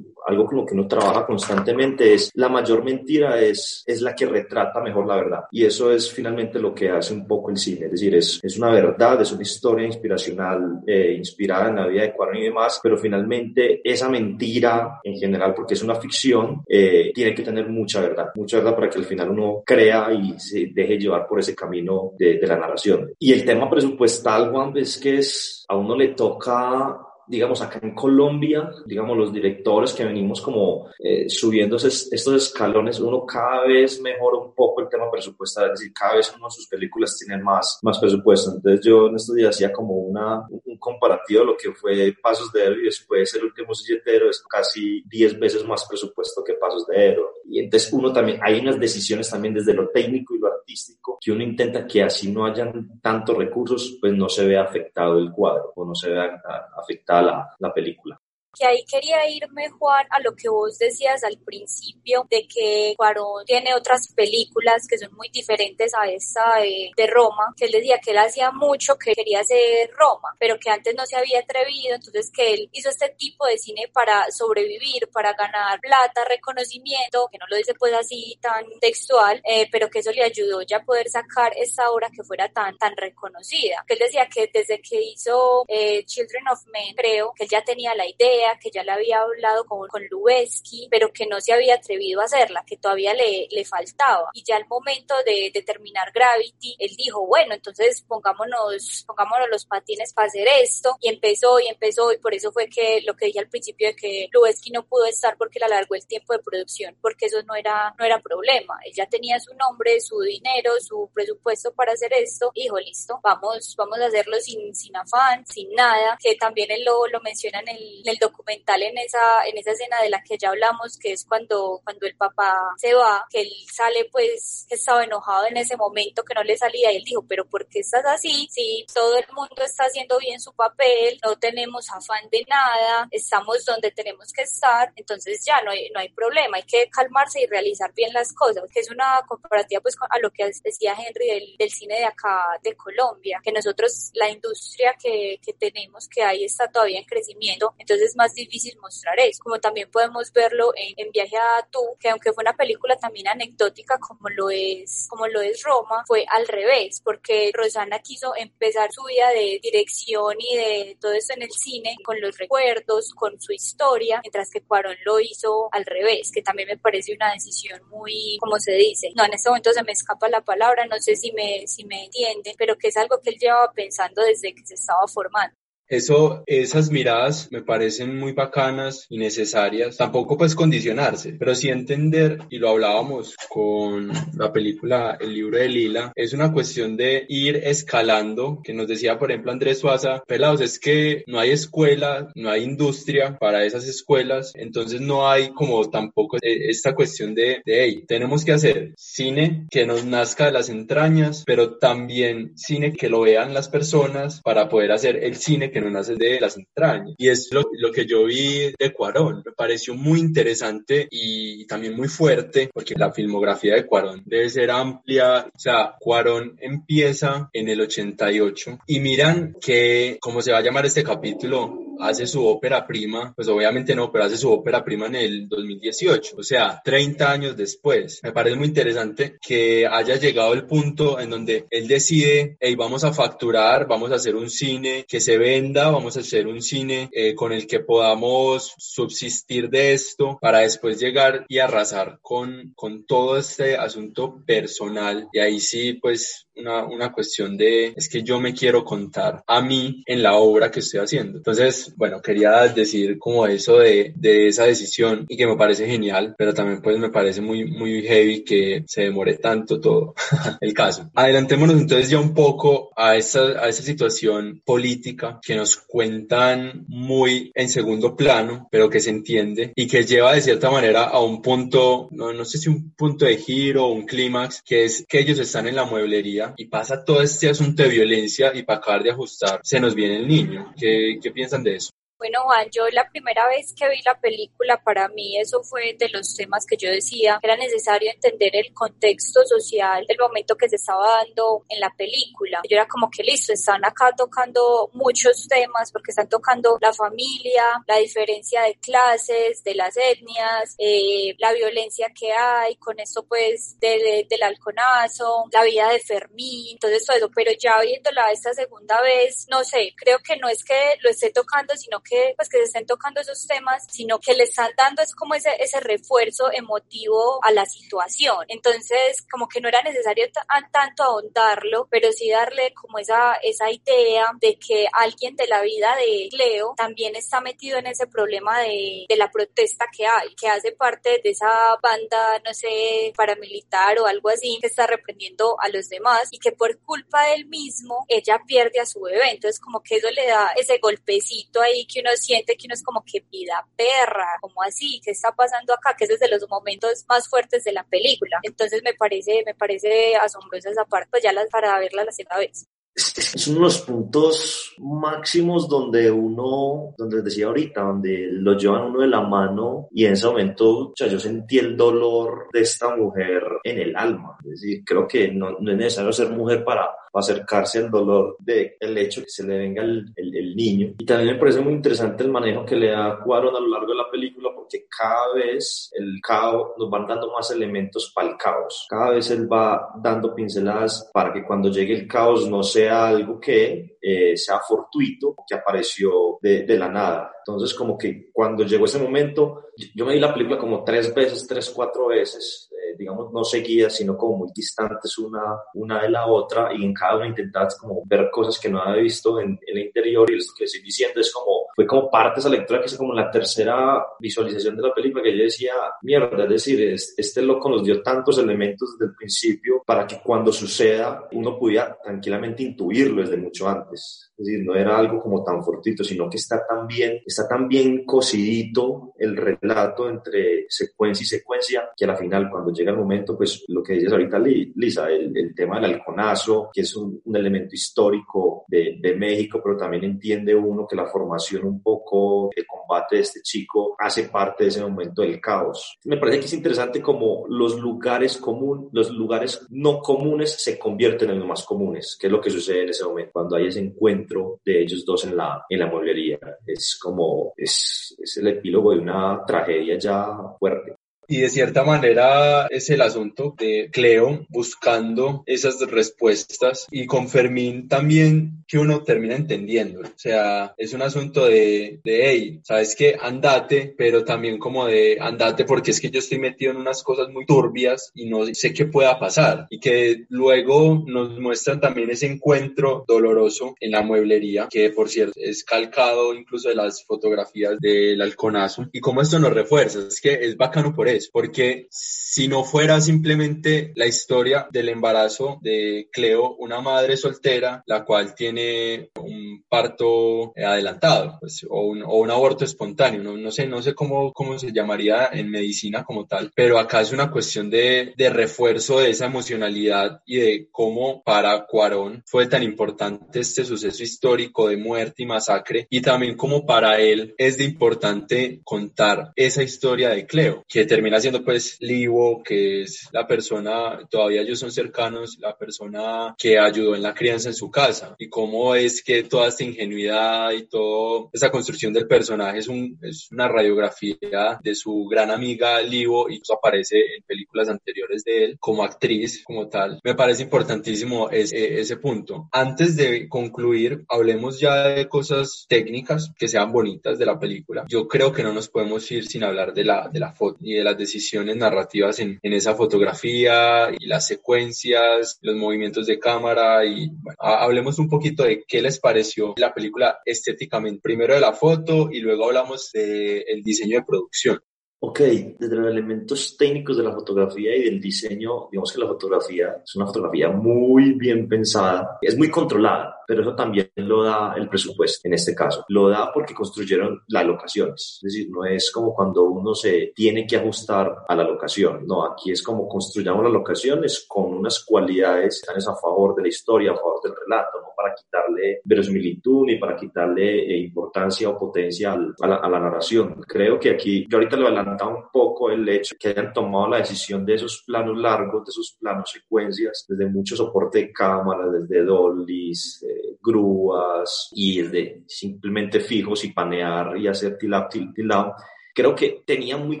[0.26, 4.26] algo con lo que uno trabaja constantemente es la mayor mentira es, es la que
[4.26, 5.40] retrata mejor la verdad.
[5.50, 7.86] Y eso es finalmente lo que hace un poco el cine.
[7.86, 12.02] Es decir, es, es una verdad, es una historia inspiracional, eh, inspirada en la vida
[12.02, 17.12] de Cuarón y demás, pero finalmente esa mentira en general, porque es una ficción, eh,
[17.14, 20.70] tiene que tener mucha verdad, mucha verdad para que al final uno crea y se
[20.72, 23.12] deje llevar por ese camino de, de la narración.
[23.18, 26.98] Y el tema presupuestal, Juan, es que es, a uno le toca
[27.30, 33.24] digamos, acá en Colombia, digamos, los directores que venimos como eh, subiendo estos escalones, uno
[33.24, 36.66] cada vez mejora un poco el tema presupuestal, es decir, cada vez uno de sus
[36.66, 38.50] películas tiene más, más presupuesto.
[38.56, 42.52] Entonces yo en estos días hacía como una, un comparativo de lo que fue Pasos
[42.52, 46.84] de Héroe y después el último silletero es casi 10 veces más presupuesto que Pasos
[46.88, 47.28] de Héroe.
[47.48, 51.32] Y entonces uno también, hay unas decisiones también desde lo técnico y lo artístico que
[51.32, 55.72] uno intenta que así no hayan tantos recursos, pues no se vea afectado el cuadro
[55.76, 56.40] o no se vea
[56.76, 58.19] afectada la, la película
[58.56, 63.44] que ahí quería irme, Juan, a lo que vos decías al principio, de que Cuarón
[63.44, 68.10] tiene otras películas que son muy diferentes a esta de, Roma, que él decía que
[68.12, 72.30] él hacía mucho, que quería hacer Roma, pero que antes no se había atrevido, entonces
[72.30, 77.46] que él hizo este tipo de cine para sobrevivir, para ganar plata, reconocimiento, que no
[77.48, 81.08] lo dice pues así tan textual, eh, pero que eso le ayudó ya a poder
[81.08, 83.84] sacar esta obra que fuera tan, tan reconocida.
[83.86, 87.62] Que él decía que desde que hizo eh, Children of Men, creo que él ya
[87.62, 91.52] tenía la idea, que ya le había hablado con, con Lubeski, pero que no se
[91.52, 94.30] había atrevido a hacerla, que todavía le, le faltaba.
[94.32, 99.66] Y ya al momento de, de terminar Gravity, él dijo, bueno, entonces pongámonos, pongámonos los
[99.66, 100.96] patines para hacer esto.
[101.00, 103.96] Y empezó y empezó y por eso fue que lo que dije al principio de
[103.96, 107.54] que Lubeski no pudo estar porque le alargó el tiempo de producción, porque eso no
[107.54, 108.78] era, no era problema.
[108.84, 112.50] Él ya tenía su nombre, su dinero, su presupuesto para hacer esto.
[112.54, 117.06] Dijo, listo, vamos, vamos a hacerlo sin, sin afán, sin nada, que también él lo,
[117.06, 120.38] lo menciona en el, en el documental en esa, en esa escena de la que
[120.38, 124.74] ya hablamos, que es cuando, cuando el papá se va, que él sale pues, que
[124.74, 127.80] estaba enojado en ese momento, que no le salía, y él dijo, pero ¿por qué
[127.80, 128.48] estás así?
[128.50, 133.64] Si todo el mundo está haciendo bien su papel, no tenemos afán de nada, estamos
[133.64, 137.46] donde tenemos que estar, entonces ya no hay, no hay problema, hay que calmarse y
[137.46, 141.56] realizar bien las cosas, que es una comparativa pues a lo que decía Henry del,
[141.58, 146.44] del cine de acá de Colombia, que nosotros la industria que, que tenemos que hay
[146.44, 151.36] está todavía en crecimiento, entonces más difícil mostrar eso, como también podemos verlo en, Viaje
[151.36, 155.62] a Tú, que aunque fue una película también anecdótica como lo es, como lo es
[155.62, 161.12] Roma, fue al revés, porque Rosana quiso empezar su vida de dirección y de todo
[161.14, 165.68] eso en el cine con los recuerdos, con su historia, mientras que Cuarón lo hizo
[165.72, 169.48] al revés, que también me parece una decisión muy, como se dice, no, en este
[169.48, 172.88] momento se me escapa la palabra, no sé si me, si me entienden, pero que
[172.88, 175.56] es algo que él llevaba pensando desde que se estaba formando.
[175.90, 179.96] Eso, esas miradas me parecen muy bacanas y necesarias.
[179.96, 185.68] Tampoco pues condicionarse, pero sí entender, y lo hablábamos con la película El libro de
[185.68, 190.60] Lila, es una cuestión de ir escalando, que nos decía por ejemplo Andrés Suaza, pelados,
[190.60, 195.90] es que no hay escuela, no hay industria para esas escuelas, entonces no hay como
[195.90, 200.52] tampoco e, esta cuestión de, de hey, tenemos que hacer cine que nos nazca de
[200.52, 205.72] las entrañas, pero también cine que lo vean las personas para poder hacer el cine
[205.72, 207.14] que no de las entrañas.
[207.18, 209.42] Y es lo, lo que yo vi de Cuarón.
[209.44, 214.70] Me pareció muy interesante y también muy fuerte, porque la filmografía de Cuarón debe ser
[214.70, 215.46] amplia.
[215.54, 220.86] O sea, Cuarón empieza en el 88 y miran que, como se va a llamar
[220.86, 225.16] este capítulo, hace su ópera prima, pues obviamente no, pero hace su ópera prima en
[225.16, 228.20] el 2018, o sea, 30 años después.
[228.22, 233.04] Me parece muy interesante que haya llegado el punto en donde él decide, hey, vamos
[233.04, 237.08] a facturar, vamos a hacer un cine que se venda, vamos a hacer un cine
[237.12, 243.04] eh, con el que podamos subsistir de esto para después llegar y arrasar con, con
[243.04, 245.28] todo este asunto personal.
[245.32, 249.60] Y ahí sí, pues una, una cuestión de, es que yo me quiero contar a
[249.60, 251.38] mí en la obra que estoy haciendo.
[251.38, 256.34] Entonces, bueno, quería decir como eso de, de esa decisión y que me parece genial,
[256.36, 260.14] pero también pues me parece muy, muy heavy que se demore tanto todo
[260.60, 261.10] el caso.
[261.14, 267.50] Adelantémonos entonces ya un poco a esa, a esa situación política que nos cuentan muy
[267.54, 271.42] en segundo plano, pero que se entiende y que lleva de cierta manera a un
[271.42, 275.20] punto, no, no sé si un punto de giro o un clímax, que es que
[275.20, 279.02] ellos están en la mueblería y pasa todo este asunto de violencia y para acabar
[279.02, 280.72] de ajustar se nos viene el niño.
[280.78, 281.79] ¿Qué, qué piensan de eso?
[282.20, 286.10] Bueno, Juan, yo la primera vez que vi la película, para mí eso fue de
[286.10, 290.76] los temas que yo decía, era necesario entender el contexto social del momento que se
[290.76, 292.60] estaba dando en la película.
[292.68, 297.64] Yo era como que listo, están acá tocando muchos temas porque están tocando la familia,
[297.86, 303.78] la diferencia de clases, de las etnias, eh, la violencia que hay, con esto pues
[303.80, 309.46] del halconazo, la vida de Fermín, entonces todo eso, pero ya viéndola esta segunda vez,
[309.48, 312.58] no sé, creo que no es que lo esté tocando, sino que que, pues, que
[312.58, 316.50] se estén tocando esos temas, sino que le están dando es como ese, ese refuerzo
[316.52, 318.44] emotivo a la situación.
[318.48, 320.26] Entonces, como que no era necesario
[320.72, 325.94] tanto ahondarlo, pero sí darle como esa, esa idea de que alguien de la vida
[325.96, 330.48] de Cleo también está metido en ese problema de, de la protesta que hay, que
[330.48, 335.68] hace parte de esa banda, no sé, paramilitar o algo así, que está reprendiendo a
[335.68, 339.30] los demás y que por culpa del mismo ella pierde a su bebé.
[339.30, 342.82] Entonces, como que eso le da ese golpecito ahí que uno siente que uno es
[342.82, 345.94] como que vida perra, como así, ¿qué está pasando acá?
[345.96, 348.38] Que es de los momentos más fuertes de la película.
[348.42, 352.38] Entonces, me parece, me parece asombrosa esa parte, pues ya las, para verla la segunda
[352.38, 359.06] vez son unos puntos máximos donde uno, donde decía ahorita, donde lo llevan uno de
[359.08, 363.42] la mano y en ese momento, o sea, yo sentí el dolor de esta mujer
[363.62, 364.36] en el alma.
[364.44, 368.76] Es decir, creo que no, no es necesario ser mujer para acercarse al dolor de
[368.78, 370.94] el hecho que se le venga el, el, niño.
[370.98, 373.88] Y también me parece muy interesante el manejo que le da Cuarón a lo largo
[373.88, 378.36] de la película porque cada vez el caos nos van dando más elementos para el
[378.36, 378.86] caos.
[378.88, 383.40] Cada vez él va dando pinceladas para que cuando llegue el caos no sea algo
[383.40, 387.32] que eh, sea fortuito, que apareció de, de la nada.
[387.46, 391.46] Entonces como que cuando llegó ese momento, yo me vi la película como tres veces,
[391.46, 392.70] tres, cuatro veces
[393.00, 395.40] digamos, no seguidas, sino como muy distantes una,
[395.74, 399.02] una de la otra y en cada una intentabas como ver cosas que no había
[399.02, 402.40] visto en, el interior y esto que estoy diciendo es como, fue como parte de
[402.40, 405.72] esa lectura que es como la tercera visualización de la película que yo decía,
[406.02, 410.52] mierda, es decir, este loco nos dio tantos elementos desde el principio para que cuando
[410.52, 414.30] suceda uno pudiera tranquilamente intuirlo desde mucho antes.
[414.36, 417.68] Es decir, no era algo como tan fortito, sino que está tan bien, está tan
[417.68, 422.96] bien cosidito el relato entre secuencia y secuencia que a la final cuando llega el
[422.96, 427.20] momento, pues lo que dices ahorita Lisa, el, el tema del halconazo, que es un,
[427.24, 432.50] un elemento histórico de, de, México, pero también entiende uno que la formación un poco,
[432.54, 435.98] el combate de este chico hace parte de ese momento del caos.
[436.04, 441.30] Me parece que es interesante como los lugares comunes, los lugares no comunes se convierten
[441.30, 443.80] en los más comunes, que es lo que sucede en ese momento, cuando hay ese
[443.80, 446.38] encuentro de ellos dos en la, en la mueblería.
[446.66, 450.26] Es como, es, es el epílogo de una tragedia ya
[450.58, 450.96] fuerte.
[451.30, 457.86] Y de cierta manera es el asunto de Cleo buscando esas respuestas y con Fermín
[457.86, 460.00] también que uno termina entendiendo.
[460.00, 465.18] O sea, es un asunto de, de hey, sabes que andate, pero también como de
[465.20, 468.74] andate porque es que yo estoy metido en unas cosas muy turbias y no sé
[468.74, 469.68] qué pueda pasar.
[469.70, 475.34] Y que luego nos muestran también ese encuentro doloroso en la mueblería, que por cierto
[475.36, 478.88] es calcado incluso de las fotografías del halconazo.
[478.90, 483.00] Y como esto nos refuerza, es que es bacano por eso porque si no fuera
[483.00, 490.52] simplemente la historia del embarazo de Cleo, una madre soltera, la cual tiene un parto
[490.56, 494.58] adelantado, pues, o, un, o, un, aborto espontáneo, no, no, sé, no sé cómo, cómo
[494.58, 499.10] se llamaría en medicina como tal, pero acá es una cuestión de, de refuerzo de
[499.10, 505.24] esa emocionalidad y de cómo para Cuarón fue tan importante este suceso histórico de muerte
[505.24, 510.64] y masacre, y también como para él es de importante contar esa historia de Cleo,
[510.68, 515.56] que termina termina siendo pues Livo, que es la persona, todavía ellos son cercanos, la
[515.56, 519.64] persona que ayudó en la crianza en su casa y cómo es que toda esta
[519.64, 525.32] ingenuidad y toda esa construcción del personaje es, un, es una radiografía de su gran
[525.32, 529.98] amiga Livo y eso aparece en películas anteriores de él como actriz, como tal.
[530.04, 532.48] Me parece importantísimo ese, ese punto.
[532.52, 537.84] Antes de concluir, hablemos ya de cosas técnicas que sean bonitas de la película.
[537.88, 540.74] Yo creo que no nos podemos ir sin hablar de la, de la foto y
[540.74, 546.84] de las decisiones narrativas en, en, esa fotografía y las secuencias, los movimientos de cámara
[546.84, 551.00] y hablemos un poquito de qué les pareció la película estéticamente.
[551.02, 554.60] Primero de la foto y luego hablamos del el diseño de producción.
[555.02, 559.80] Ok, desde los elementos técnicos de la fotografía y del diseño, digamos que la fotografía
[559.82, 564.68] es una fotografía muy bien pensada, es muy controlada, pero eso también lo da el
[564.68, 565.84] presupuesto en este caso.
[565.86, 570.44] Lo da porque construyeron las locaciones, es decir, no es como cuando uno se tiene
[570.48, 575.62] que ajustar a la locación, no, aquí es como construyamos las locaciones con unas cualidades
[575.64, 579.66] que están a favor de la historia, a favor del relato, no para quitarle verosimilitud
[579.66, 583.42] ni para quitarle eh, importancia o potencia a la, a la narración.
[583.46, 587.46] Creo que aquí, yo ahorita lo un poco el hecho que hayan tomado la decisión
[587.46, 593.04] de esos planos largos, de esos planos secuencias, desde mucho soporte de cámara, desde dollies,
[593.06, 598.56] eh, grúas y desde simplemente fijos y panear y hacer tilap, tilap
[598.94, 600.00] creo que tenía muy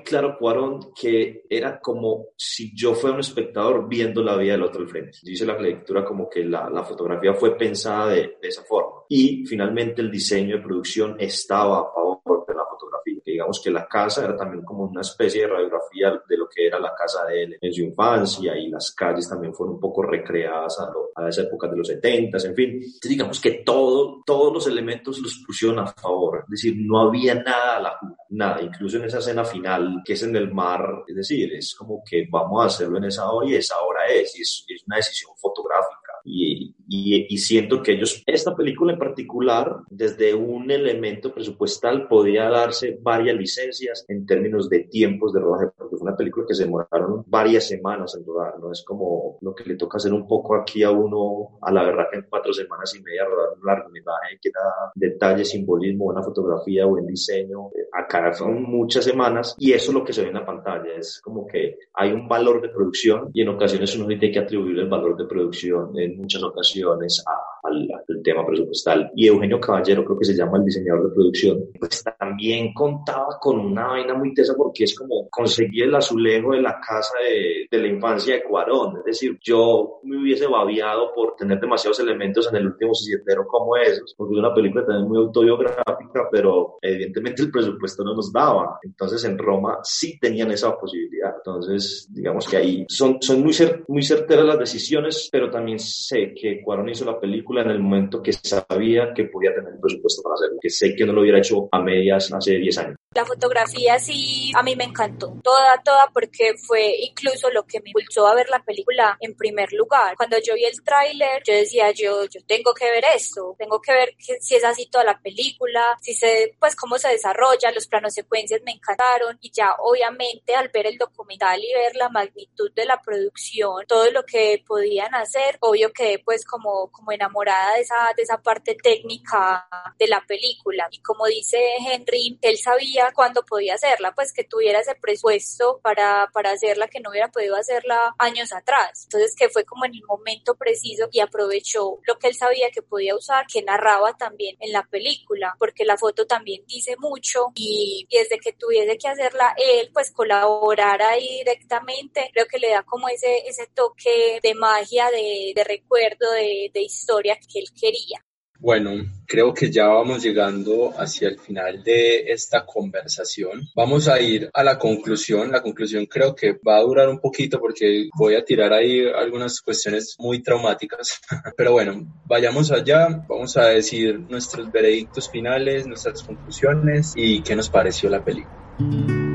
[0.00, 4.82] claro Cuarón que era como si yo fuera un espectador viendo la vida del otro
[4.82, 5.18] al frente.
[5.22, 9.02] Dice la lectura como que la, la fotografía fue pensada de, de esa forma.
[9.08, 13.20] Y finalmente el diseño de producción estaba a favor de la fotografía.
[13.24, 16.66] Que digamos que la casa era también como una especie de radiografía de lo que
[16.66, 20.02] era la casa de él en su infancia y las calles también fueron un poco
[20.02, 22.70] recreadas a, a esa época de los 70, en fin.
[22.74, 26.44] Entonces, digamos que todo, todos los elementos los pusieron a favor.
[26.44, 30.22] Es decir, no había nada a la nada, incluso en esa escena final que es
[30.22, 33.54] en el mar, es decir, es como que vamos a hacerlo en esa hora y
[33.54, 35.99] esa hora es, y es, es una decisión fotográfica.
[36.24, 42.48] Y, y, y, siento que ellos, esta película en particular, desde un elemento presupuestal, podía
[42.48, 46.64] darse varias licencias en términos de tiempos de rodaje, porque fue una película que se
[46.64, 50.54] demoraron varias semanas en rodar, no es como lo que le toca hacer un poco
[50.54, 54.38] aquí a uno, a la verdad que en cuatro semanas y media rodar un largometraje
[54.40, 59.94] que da detalle, simbolismo, buena fotografía, buen diseño, acá son muchas semanas y eso es
[59.94, 63.30] lo que se ve en la pantalla, es como que hay un valor de producción
[63.32, 67.68] y en ocasiones uno tiene que atribuir el valor de producción en muchas ocasiones a,
[67.68, 69.10] al, al, tema presupuestal.
[69.14, 73.60] Y Eugenio Caballero, creo que se llama el diseñador de producción, pues también contaba con
[73.60, 77.82] una vaina muy tesa porque es como conseguir el azulejo de la casa de, de
[77.82, 78.98] la infancia de Cuarón.
[78.98, 83.76] Es decir, yo me hubiese babiado por tener demasiados elementos en el último sisietero como
[83.76, 88.78] esos, porque es una película también muy autobiográfica, pero evidentemente el presupuesto no nos daba.
[88.82, 91.34] Entonces en Roma sí tenían esa posibilidad.
[91.36, 96.34] Entonces, digamos que ahí son, son muy, cer muy certeras las decisiones, pero también sé
[96.34, 100.22] que Cuarón hizo la película en el momento que sabía que podía tener el presupuesto
[100.22, 102.96] para hacerlo, que sé que no lo hubiera hecho a medias hace 10 años.
[103.12, 107.90] La fotografía sí, a mí me encantó, toda, toda, porque fue incluso lo que me
[107.90, 110.14] impulsó a ver la película en primer lugar.
[110.16, 113.92] Cuando yo vi el tráiler, yo decía, yo, yo tengo que ver esto, tengo que
[113.92, 117.88] ver que, si es así toda la película, si se, pues cómo se desarrolla, los
[117.88, 122.70] planos secuencias me encantaron y ya obviamente al ver el documental y ver la magnitud
[122.76, 127.82] de la producción, todo lo que podían hacer, obvio quedé pues como, como enamorada de
[127.82, 129.68] esa, de esa parte técnica
[129.98, 130.88] de la película.
[130.90, 136.28] Y como dice Henry, él sabía cuándo podía hacerla, pues que tuviera ese presupuesto para,
[136.32, 139.04] para hacerla que no hubiera podido hacerla años atrás.
[139.04, 142.82] Entonces que fue como en el momento preciso y aprovechó lo que él sabía que
[142.82, 148.06] podía usar, que narraba también en la película, porque la foto también dice mucho y,
[148.10, 153.08] desde que tuviese que hacerla él, pues colaborar ahí directamente, creo que le da como
[153.08, 158.20] ese, ese toque de magia, de, de recuerdo, de, de historia que él quería.
[158.60, 158.90] Bueno,
[159.26, 163.62] creo que ya vamos llegando hacia el final de esta conversación.
[163.74, 165.50] Vamos a ir a la conclusión.
[165.50, 169.62] La conclusión creo que va a durar un poquito porque voy a tirar ahí algunas
[169.62, 171.20] cuestiones muy traumáticas.
[171.56, 173.24] Pero bueno, vayamos allá.
[173.26, 179.29] Vamos a decir nuestros veredictos finales, nuestras conclusiones y qué nos pareció la película.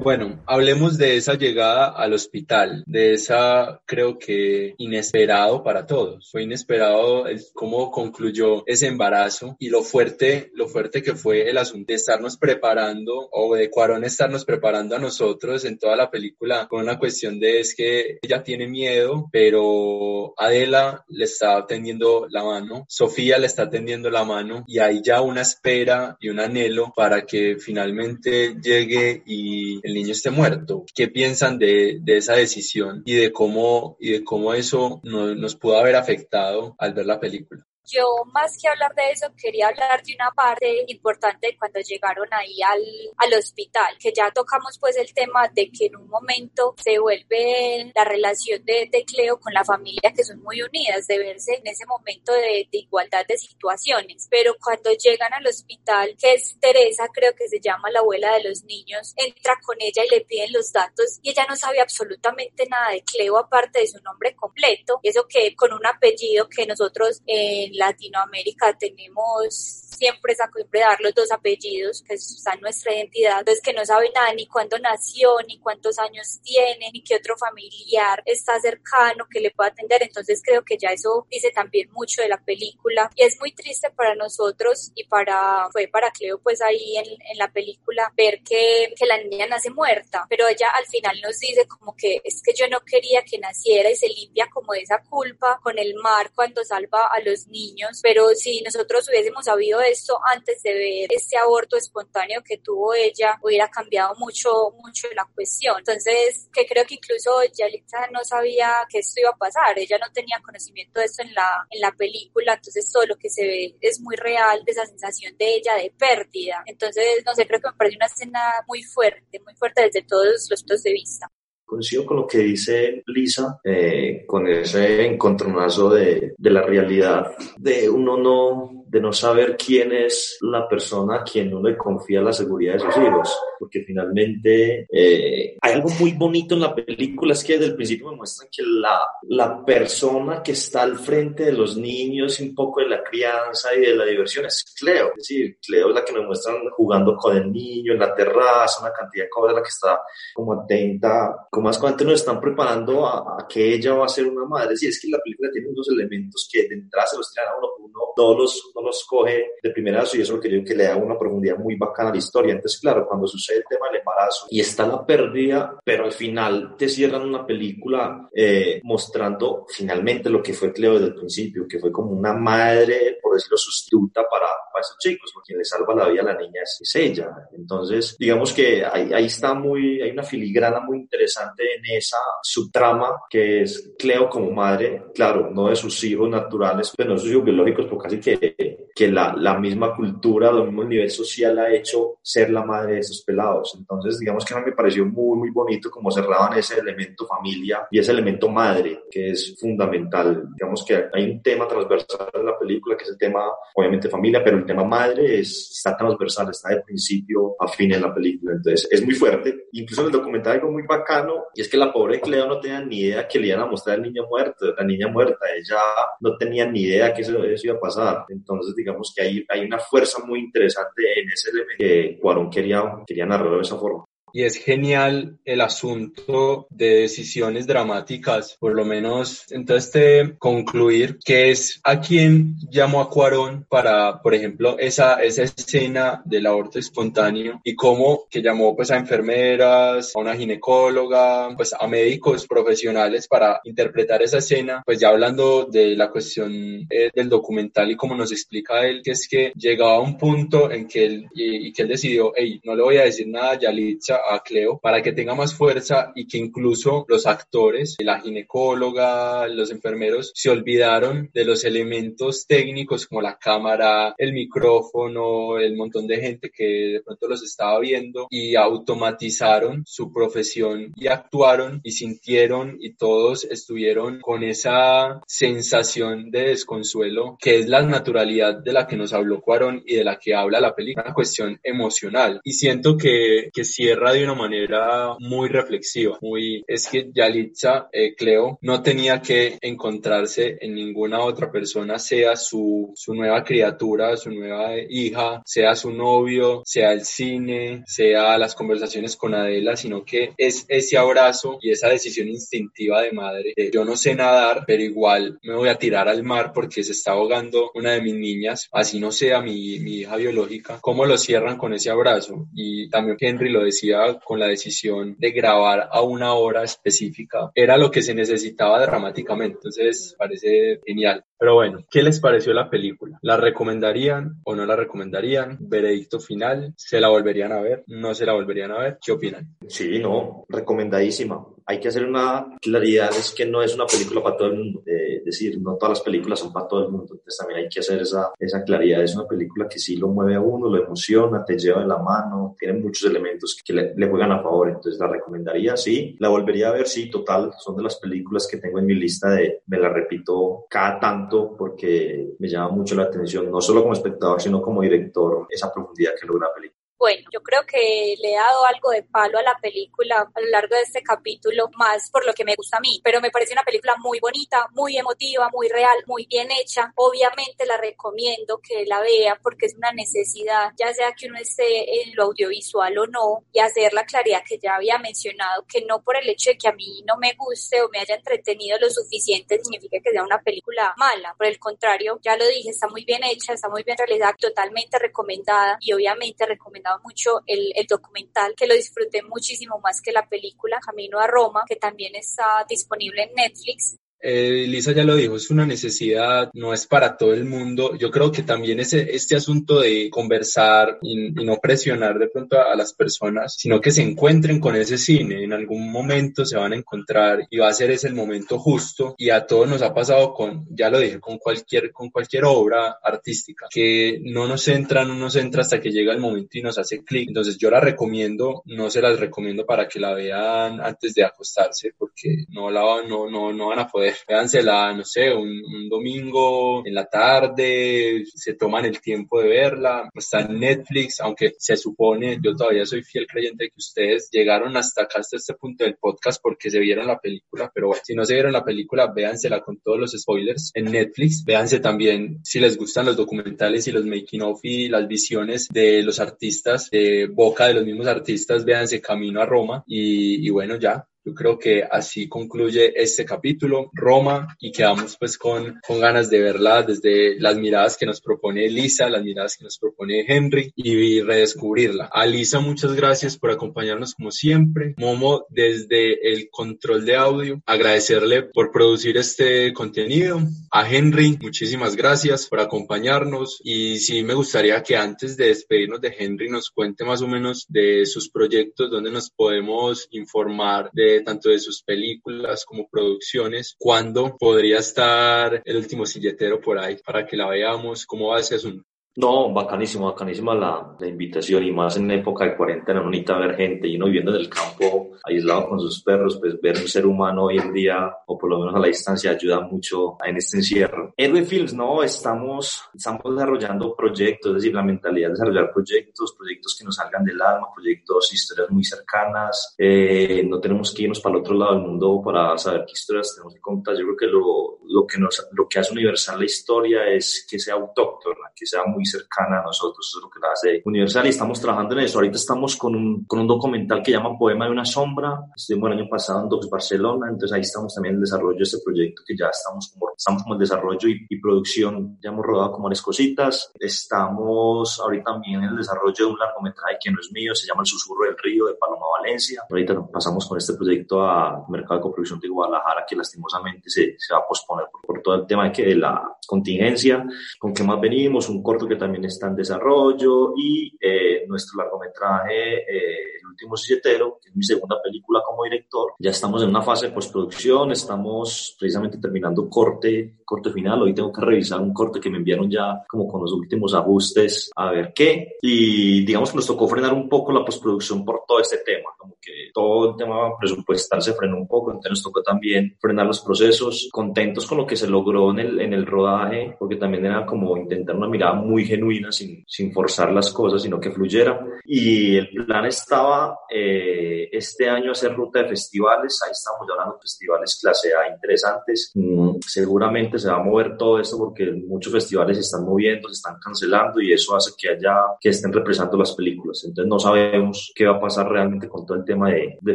[0.00, 6.30] Bueno, hablemos de esa llegada al hospital, de esa creo que inesperado para todos.
[6.30, 11.58] Fue inesperado el, cómo concluyó ese embarazo y lo fuerte, lo fuerte que fue el
[11.58, 16.68] asunto de estarnos preparando o de Cuarón estarnos preparando a nosotros en toda la película
[16.68, 22.44] con una cuestión de es que ella tiene miedo, pero Adela le está tendiendo la
[22.44, 26.92] mano, Sofía le está tendiendo la mano y hay ya una espera y un anhelo
[26.94, 30.84] para que finalmente llegue y el niño esté muerto.
[30.94, 35.78] ¿Qué piensan de, esa decisión y de cómo, y de cómo eso no, nos pudo
[35.78, 37.66] haber afectado al ver la película?
[37.90, 42.60] Yo más que hablar de eso quería hablar de una parte importante cuando llegaron ahí
[42.62, 42.84] al,
[43.16, 47.90] al hospital, que ya tocamos pues el tema de que en un momento se vuelve
[47.94, 51.66] la relación de, de Cleo con la familia que son muy unidas, de verse en
[51.66, 57.08] ese momento de, de igualdad de situaciones, pero cuando llegan al hospital, que es Teresa,
[57.12, 60.52] creo que se llama la abuela de los niños, entra con ella y le piden
[60.52, 65.00] los datos y ella no sabe absolutamente nada de Cleo aparte de su nombre completo,
[65.02, 70.34] eso que con un apellido que nosotros en Latinoamérica tenemos siempre
[70.70, 74.46] de dar los dos apellidos que están nuestra identidad, entonces que no sabe nada ni
[74.46, 79.70] cuándo nació, ni cuántos años tiene, ni qué otro familiar está cercano que le pueda
[79.70, 83.10] atender, entonces creo que ya eso dice también mucho de la película.
[83.16, 87.38] Y es muy triste para nosotros y para, fue para Cleo pues ahí en, en
[87.38, 91.66] la película ver que, que la niña nace muerta, pero ella al final nos dice
[91.66, 95.02] como que es que yo no quería que naciera y se limpia como de esa
[95.02, 100.18] culpa con el mar cuando salva a los niños, pero si nosotros hubiésemos sabido esto
[100.32, 104.50] antes de ver este aborto espontáneo que tuvo ella, hubiera cambiado mucho,
[104.82, 105.76] mucho la cuestión.
[105.78, 110.12] Entonces, que creo que incluso Yalitza no sabía que esto iba a pasar, ella no
[110.12, 113.76] tenía conocimiento de esto en la, en la película, entonces todo lo que se ve
[113.80, 116.62] es muy real de esa sensación de ella de pérdida.
[116.66, 120.46] Entonces, no sé, creo que me pareció una escena muy fuerte, muy fuerte desde todos
[120.50, 121.30] los puntos de vista
[121.68, 127.90] coincido con lo que dice Lisa, eh, con ese encontronazo de, de, la realidad, de
[127.90, 132.32] uno no, de no saber quién es la persona a quien uno le confía la
[132.32, 137.44] seguridad de sus hijos, porque finalmente eh, hay algo muy bonito en la película, es
[137.44, 141.52] que desde el principio me muestran que la, la persona que está al frente de
[141.52, 145.28] los niños y un poco de la crianza y de la diversión es Cleo, es
[145.28, 148.92] decir, Cleo es la que me muestran jugando con el niño en la terraza, una
[148.92, 150.00] cantidad de cosas, la que está
[150.34, 154.74] como atenta más cuando nos están preparando a, que ella va a ser una madre.
[154.74, 157.50] Es decir, es que la película tiene unos elementos que de entrada se los traen
[157.50, 160.64] a uno, uno no los, no los coge de primera y eso lo que yo
[160.64, 162.52] que le da una profundidad muy bacana a la historia.
[162.52, 166.76] Entonces, claro, cuando sucede el tema del embarazo y está la pérdida, pero al final
[166.76, 171.78] te cierran una película eh, mostrando finalmente lo que fue Cleo desde el principio, que
[171.78, 175.94] fue como una madre, por decirlo, sustituta para, para esos chicos, porque quien le salva
[175.94, 177.30] la vida a la niña es, es ella.
[177.52, 183.20] Entonces, digamos que ahí, ahí está muy, hay una filigrana muy interesante en esa subtrama
[183.28, 187.44] que es Cleo como madre, claro, no de sus hijos naturales, pero no sus hijos
[187.44, 192.18] biológicos, pero casi que, que la, la misma cultura, lo mismo nivel social ha hecho
[192.20, 193.76] ser la madre de esos pelados.
[193.78, 197.86] Entonces, digamos que a mí me pareció muy, muy bonito como cerraban ese elemento familia
[197.92, 200.48] y ese elemento madre, que es fundamental.
[200.52, 203.44] Digamos que hay un tema transversal en la película, que es el tema,
[203.76, 208.02] obviamente, familia, pero el tema madre es, está transversal, está de principio a fin en
[208.02, 208.54] la película.
[208.54, 209.68] Entonces, es muy fuerte.
[209.74, 212.80] Incluso en el documental algo muy bacano y es que la pobre Cleo no tenía
[212.80, 215.46] ni idea que le iban a mostrar al niño muerto, la niña muerta.
[215.56, 215.78] Ella
[216.20, 218.24] no tenía ni idea que eso, iba a pasar.
[218.28, 222.82] Entonces, digamos que hay, hay una fuerza muy interesante en ese elemento que Cuarón quería,
[223.06, 224.04] quería narrar de esa forma.
[224.32, 231.50] Y es genial el asunto de decisiones dramáticas, por lo menos entonces te concluir que
[231.50, 237.60] es a quien llamó a Cuarón para, por ejemplo, esa, esa escena del aborto espontáneo
[237.64, 243.60] y cómo que llamó pues a enfermeras, a una ginecóloga, pues a médicos profesionales para
[243.64, 248.32] interpretar esa escena, pues ya hablando de la cuestión eh, del documental y cómo nos
[248.32, 251.82] explica él, que es que llegaba a un punto en que él, y, y que
[251.82, 255.12] él decidió, hey, no le voy a decir nada a Yalitza a Cleo para que
[255.12, 261.44] tenga más fuerza y que incluso los actores, la ginecóloga, los enfermeros se olvidaron de
[261.44, 267.28] los elementos técnicos como la cámara, el micrófono, el montón de gente que de pronto
[267.28, 274.42] los estaba viendo y automatizaron su profesión y actuaron y sintieron y todos estuvieron con
[274.42, 279.96] esa sensación de desconsuelo que es la naturalidad de la que nos habló Cuarón y
[279.96, 282.40] de la que habla la película, una cuestión emocional.
[282.44, 288.14] Y siento que, que cierra de una manera muy reflexiva, muy, es que Yalitza, eh,
[288.14, 294.30] Cleo, no tenía que encontrarse en ninguna otra persona, sea su, su nueva criatura, su
[294.30, 300.32] nueva hija, sea su novio, sea el cine, sea las conversaciones con Adela, sino que
[300.36, 305.38] es ese abrazo y esa decisión instintiva de madre, yo no sé nadar, pero igual
[305.42, 308.98] me voy a tirar al mar porque se está ahogando una de mis niñas, así
[308.98, 312.48] no sea mi, mi hija biológica, cómo lo cierran con ese abrazo.
[312.54, 317.76] Y también Henry lo decía con la decisión de grabar a una hora específica era
[317.76, 319.56] lo que se necesitaba dramáticamente.
[319.58, 321.24] Entonces parece genial.
[321.38, 323.18] Pero bueno, ¿qué les pareció la película?
[323.22, 325.56] ¿La recomendarían o no la recomendarían?
[325.60, 327.84] Veredicto final, ¿se la volverían a ver?
[327.86, 328.98] ¿No se la volverían a ver?
[329.04, 329.56] ¿Qué opinan?
[329.68, 331.46] Sí, no, recomendadísima.
[331.70, 334.82] Hay que hacer una claridad, es que no es una película para todo el mundo.
[334.86, 337.12] es decir, no todas las películas son para todo el mundo.
[337.12, 339.02] Entonces también hay que hacer esa, esa claridad.
[339.02, 341.98] Es una película que sí lo mueve a uno, lo emociona, te lleva de la
[341.98, 344.68] mano, tiene muchos elementos que le, le juegan a favor.
[344.68, 346.16] Entonces la recomendaría, sí.
[346.20, 347.52] La volvería a ver, sí, total.
[347.58, 351.54] Son de las películas que tengo en mi lista de, me la repito cada tanto
[351.54, 356.12] porque me llama mucho la atención, no solo como espectador, sino como director, esa profundidad
[356.18, 356.77] que logra la película.
[356.98, 360.48] Bueno, yo creo que le he dado algo de palo a la película a lo
[360.48, 363.52] largo de este capítulo, más por lo que me gusta a mí, pero me parece
[363.52, 366.92] una película muy bonita, muy emotiva, muy real, muy bien hecha.
[366.96, 372.02] Obviamente la recomiendo que la vea porque es una necesidad, ya sea que uno esté
[372.02, 376.02] en lo audiovisual o no, y hacer la claridad que ya había mencionado, que no
[376.02, 378.90] por el hecho de que a mí no me guste o me haya entretenido lo
[378.90, 381.32] suficiente significa que sea una película mala.
[381.38, 384.98] Por el contrario, ya lo dije, está muy bien hecha, está muy bien realizada, totalmente
[384.98, 390.28] recomendada y obviamente recomendada mucho el, el documental, que lo disfruté muchísimo más que la
[390.28, 393.96] película Camino a Roma, que también está disponible en Netflix.
[394.20, 397.96] Eh, Lisa ya lo dijo, es una necesidad, no es para todo el mundo.
[397.96, 402.74] Yo creo que también ese, este asunto de conversar y, no presionar de pronto a,
[402.74, 406.76] las personas, sino que se encuentren con ese cine, en algún momento se van a
[406.76, 410.32] encontrar y va a ser ese el momento justo y a todos nos ha pasado
[410.32, 415.14] con, ya lo dije, con cualquier, con cualquier obra artística, que no nos entra, no
[415.14, 417.28] nos entra hasta que llega el momento y nos hace clic.
[417.28, 421.92] Entonces yo la recomiendo, no se las recomiendo para que la vean antes de acostarse,
[421.96, 426.94] porque no la no, no, no van a poder véansela, no sé, un, domingo en
[426.94, 432.54] la tarde, se toman el tiempo de verla, está en Netflix, aunque se supone, yo
[432.54, 436.40] todavía soy fiel creyente de que ustedes llegaron hasta acá, hasta este punto del podcast
[436.42, 439.80] porque se vieron la película, pero bueno, si no se vieron la película, véansela con
[439.80, 444.42] todos los spoilers en Netflix, véanse también si les gustan los documentales y los making
[444.42, 449.40] of y las visiones de los artistas, de boca de los mismos artistas, véanse Camino
[449.40, 455.18] a Roma y bueno, ya, yo creo que así concluye este capítulo, Roma, y quedamos
[455.18, 459.58] pues con, con ganas de verla desde las miradas que nos propone Lisa, las miradas
[459.58, 462.08] que nos propone Henry y redescubrirla.
[462.10, 464.94] A Lisa, muchas gracias por acompañarnos como siempre.
[464.96, 470.40] Momo, desde el control de audio, agradecerle por producir este contenido.
[470.70, 476.14] A Henry, muchísimas gracias por acompañarnos y sí me gustaría que antes de despedirnos de
[476.18, 481.50] Henry nos cuente más o menos de sus proyectos, donde nos podemos informar de tanto
[481.50, 487.36] de sus películas como producciones, cuándo podría estar el último silletero por ahí para que
[487.36, 488.84] la veamos, cómo va ese asunto.
[489.18, 493.56] No, bacanísimo, bacanísima la, la, invitación y más en época de cuarentena, no necesita ver
[493.56, 497.04] gente y uno viviendo en el campo aislado con sus perros, pues ver un ser
[497.04, 500.58] humano hoy en día o por lo menos a la distancia ayuda mucho en este
[500.58, 501.14] encierro.
[501.16, 506.76] Héroe Films, no, estamos, estamos desarrollando proyectos, es decir, la mentalidad de desarrollar proyectos, proyectos
[506.78, 511.34] que nos salgan del alma, proyectos, historias muy cercanas, eh, no tenemos que irnos para
[511.34, 513.96] el otro lado del mundo para saber qué historias tenemos que contar.
[513.96, 517.58] Yo creo que lo, lo que nos, lo que hace universal la historia es que
[517.58, 521.26] sea autóctona, que sea muy cercana a nosotros, eso es lo que la hace universal.
[521.26, 522.18] Y estamos trabajando en eso.
[522.18, 525.98] Ahorita estamos con un, con un documental que llama Poema de una sombra, estuvimos el
[525.98, 529.22] año pasado en Docs Barcelona, entonces ahí estamos también en el desarrollo de este proyecto
[529.26, 533.00] que ya estamos como, estamos como en desarrollo y, producción, ya hemos rodado como varias
[533.00, 537.66] cositas, estamos ahorita también en el desarrollo de un largometraje que no es mío, se
[537.66, 541.96] llama El susurro del río de Paloma Valencia, ahorita pasamos con este proyecto a Mercado
[541.96, 545.46] de Coproducción de Guadalajara que lastimosamente se, se va a posponer por, por, todo el
[545.46, 547.24] tema de que de la contingencia,
[547.58, 552.78] con qué más venimos, un corto que también está en desarrollo y eh, nuestro largometraje
[552.80, 556.12] eh, El último silletero, que es mi segunda película como director.
[556.18, 561.02] Ya estamos en una fase de postproducción, estamos precisamente terminando corte, corte final.
[561.02, 564.70] Hoy tengo que revisar un corte que me enviaron ya como con los últimos ajustes
[564.74, 565.56] a ver qué.
[565.60, 569.36] Y digamos que nos tocó frenar un poco la postproducción por todo este tema, como
[569.40, 573.40] que todo el tema presupuestal se frenó un poco, entonces nos tocó también frenar los
[573.40, 577.44] procesos, contentos con lo que se logró en el, en el rodaje, porque también era
[577.46, 581.64] como intentar una mirada muy genuina, sin, sin forzar las cosas, sino que fluyera.
[581.84, 587.20] Y el plan estaba eh, este año hacer ruta de festivales, ahí estamos hablando de
[587.20, 589.12] festivales clase A interesantes.
[589.14, 593.34] Mm, seguramente se va a mover todo esto porque muchos festivales se están moviendo, se
[593.34, 596.84] están cancelando y eso hace que haya, que estén represando las películas.
[596.84, 599.94] Entonces no sabemos qué va a pasar realmente con todo el tema de, de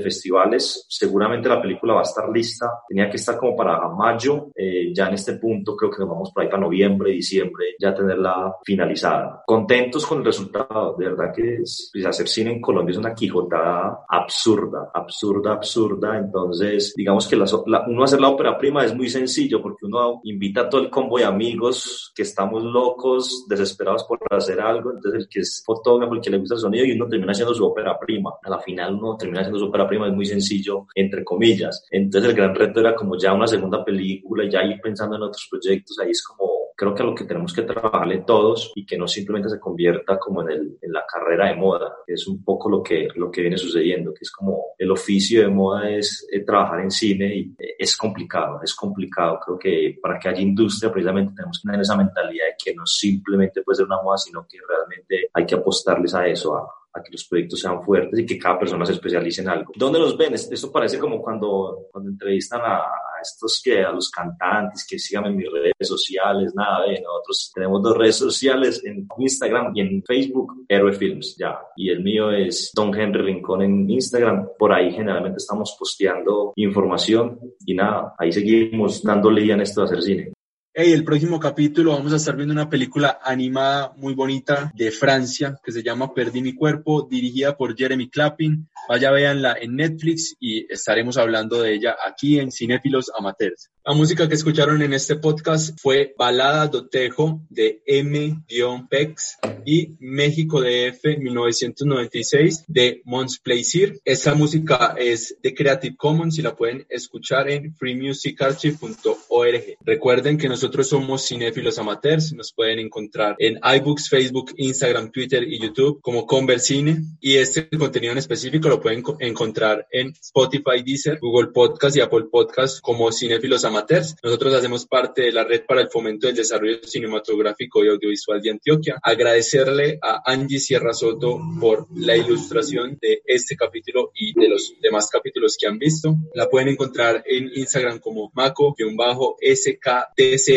[0.02, 0.86] festivales.
[0.90, 5.08] Seguramente la película va a estar lista, tenía que estar como para mayo, eh, ya
[5.08, 9.44] en este punto creo que nos vamos por ahí para noviembre, diciembre, ya tenerla finalizada.
[9.46, 13.14] Contentos con el resultado, de verdad que es, pues, hacer cine en Colombia es una
[13.14, 16.18] quijotada absurda, absurda, absurda.
[16.18, 20.70] Entonces, digamos que uno hacer la ópera prima es muy sencillo porque uno invita a
[20.70, 24.92] todo el combo de amigos que estamos locos, desesperados por hacer algo.
[24.92, 27.54] Entonces, el que es fotógrafo, el que le gusta el sonido y uno termina haciendo
[27.54, 28.32] su ópera prima.
[28.42, 31.86] A la final uno termina haciendo su ópera prima, es muy sencillo, entre comillas.
[31.92, 35.48] Entonces, el gran reto era como ya una segunda película ya ir pensando en otros
[35.50, 36.00] proyectos.
[36.00, 39.50] Ahí es como creo que lo que tenemos que trabajarle todos y que no simplemente
[39.50, 42.82] se convierta como en, el, en la carrera de moda, que es un poco lo
[42.82, 46.82] que, lo que viene sucediendo, que es como el oficio de moda es eh, trabajar
[46.82, 49.40] en cine y eh, es complicado, es complicado.
[49.44, 52.86] Creo que para que haya industria precisamente tenemos que tener esa mentalidad de que no
[52.86, 57.02] simplemente puede ser una moda, sino que realmente hay que apostarles a eso, a, a
[57.02, 59.74] que los proyectos sean fuertes y que cada persona se especialice en algo.
[59.76, 60.34] ¿Dónde los ven?
[60.34, 62.84] Esto parece como cuando, cuando entrevistan a,
[63.22, 67.82] estos que, a los cantantes que sigan en mis redes sociales, nada de nosotros tenemos
[67.82, 71.58] dos redes sociales en Instagram y en Facebook, Héroe Films, ya.
[71.76, 74.50] Y el mío es Don Henry Rincón en Instagram.
[74.60, 79.86] Por ahí generalmente estamos posteando información y nada, ahí seguimos dándole ya en esto de
[79.86, 80.34] hacer cine.
[80.76, 85.56] Hey, el próximo capítulo vamos a estar viendo una película animada muy bonita de Francia
[85.64, 88.68] que se llama Perdí mi cuerpo, dirigida por Jeremy Clapping.
[88.90, 93.70] Vaya, véanla en Netflix y estaremos hablando de ella aquí en Cinéfilos Amateurs.
[93.86, 100.62] La música que escucharon en este podcast fue Balada do Tejo de M-Pex y México
[100.62, 104.00] DF 1996 de Mons Plaisir.
[104.06, 109.78] Esta música es de Creative Commons y la pueden escuchar en freemusicarchive.org.
[109.82, 115.60] Recuerden que nosotros somos cinéfilos amateurs, nos pueden encontrar en iBooks, Facebook, Instagram, Twitter y
[115.60, 121.52] YouTube como Conversine y este contenido en específico lo pueden encontrar en Spotify, Deezer, Google
[121.54, 125.90] Podcast y Apple Podcast como cinéfilos amateurs nosotros hacemos parte de la Red para el
[125.90, 129.00] Fomento del Desarrollo Cinematográfico y Audiovisual de Antioquia.
[129.04, 135.10] Agradecerle a Angie Sierra Soto por la ilustración de este capítulo y de los demás
[135.12, 136.16] capítulos que han visto.
[136.34, 138.32] La pueden encontrar en Instagram como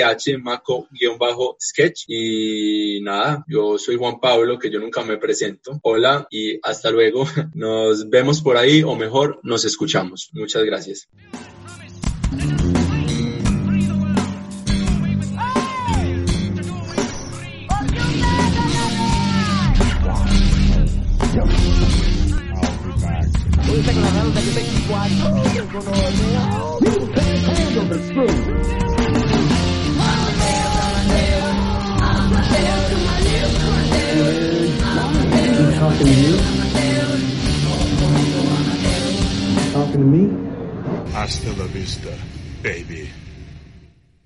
[0.02, 2.04] maco-skTCH, maco-sketch.
[2.08, 5.78] Y nada, yo soy Juan Pablo, que yo nunca me presento.
[5.82, 7.26] Hola y hasta luego.
[7.54, 10.30] Nos vemos por ahí o mejor nos escuchamos.
[10.32, 11.08] Muchas gracias.
[35.76, 36.36] Talking to you?
[39.72, 41.12] Talking to me?
[41.12, 42.08] Hasta la vista,
[42.62, 43.10] baby.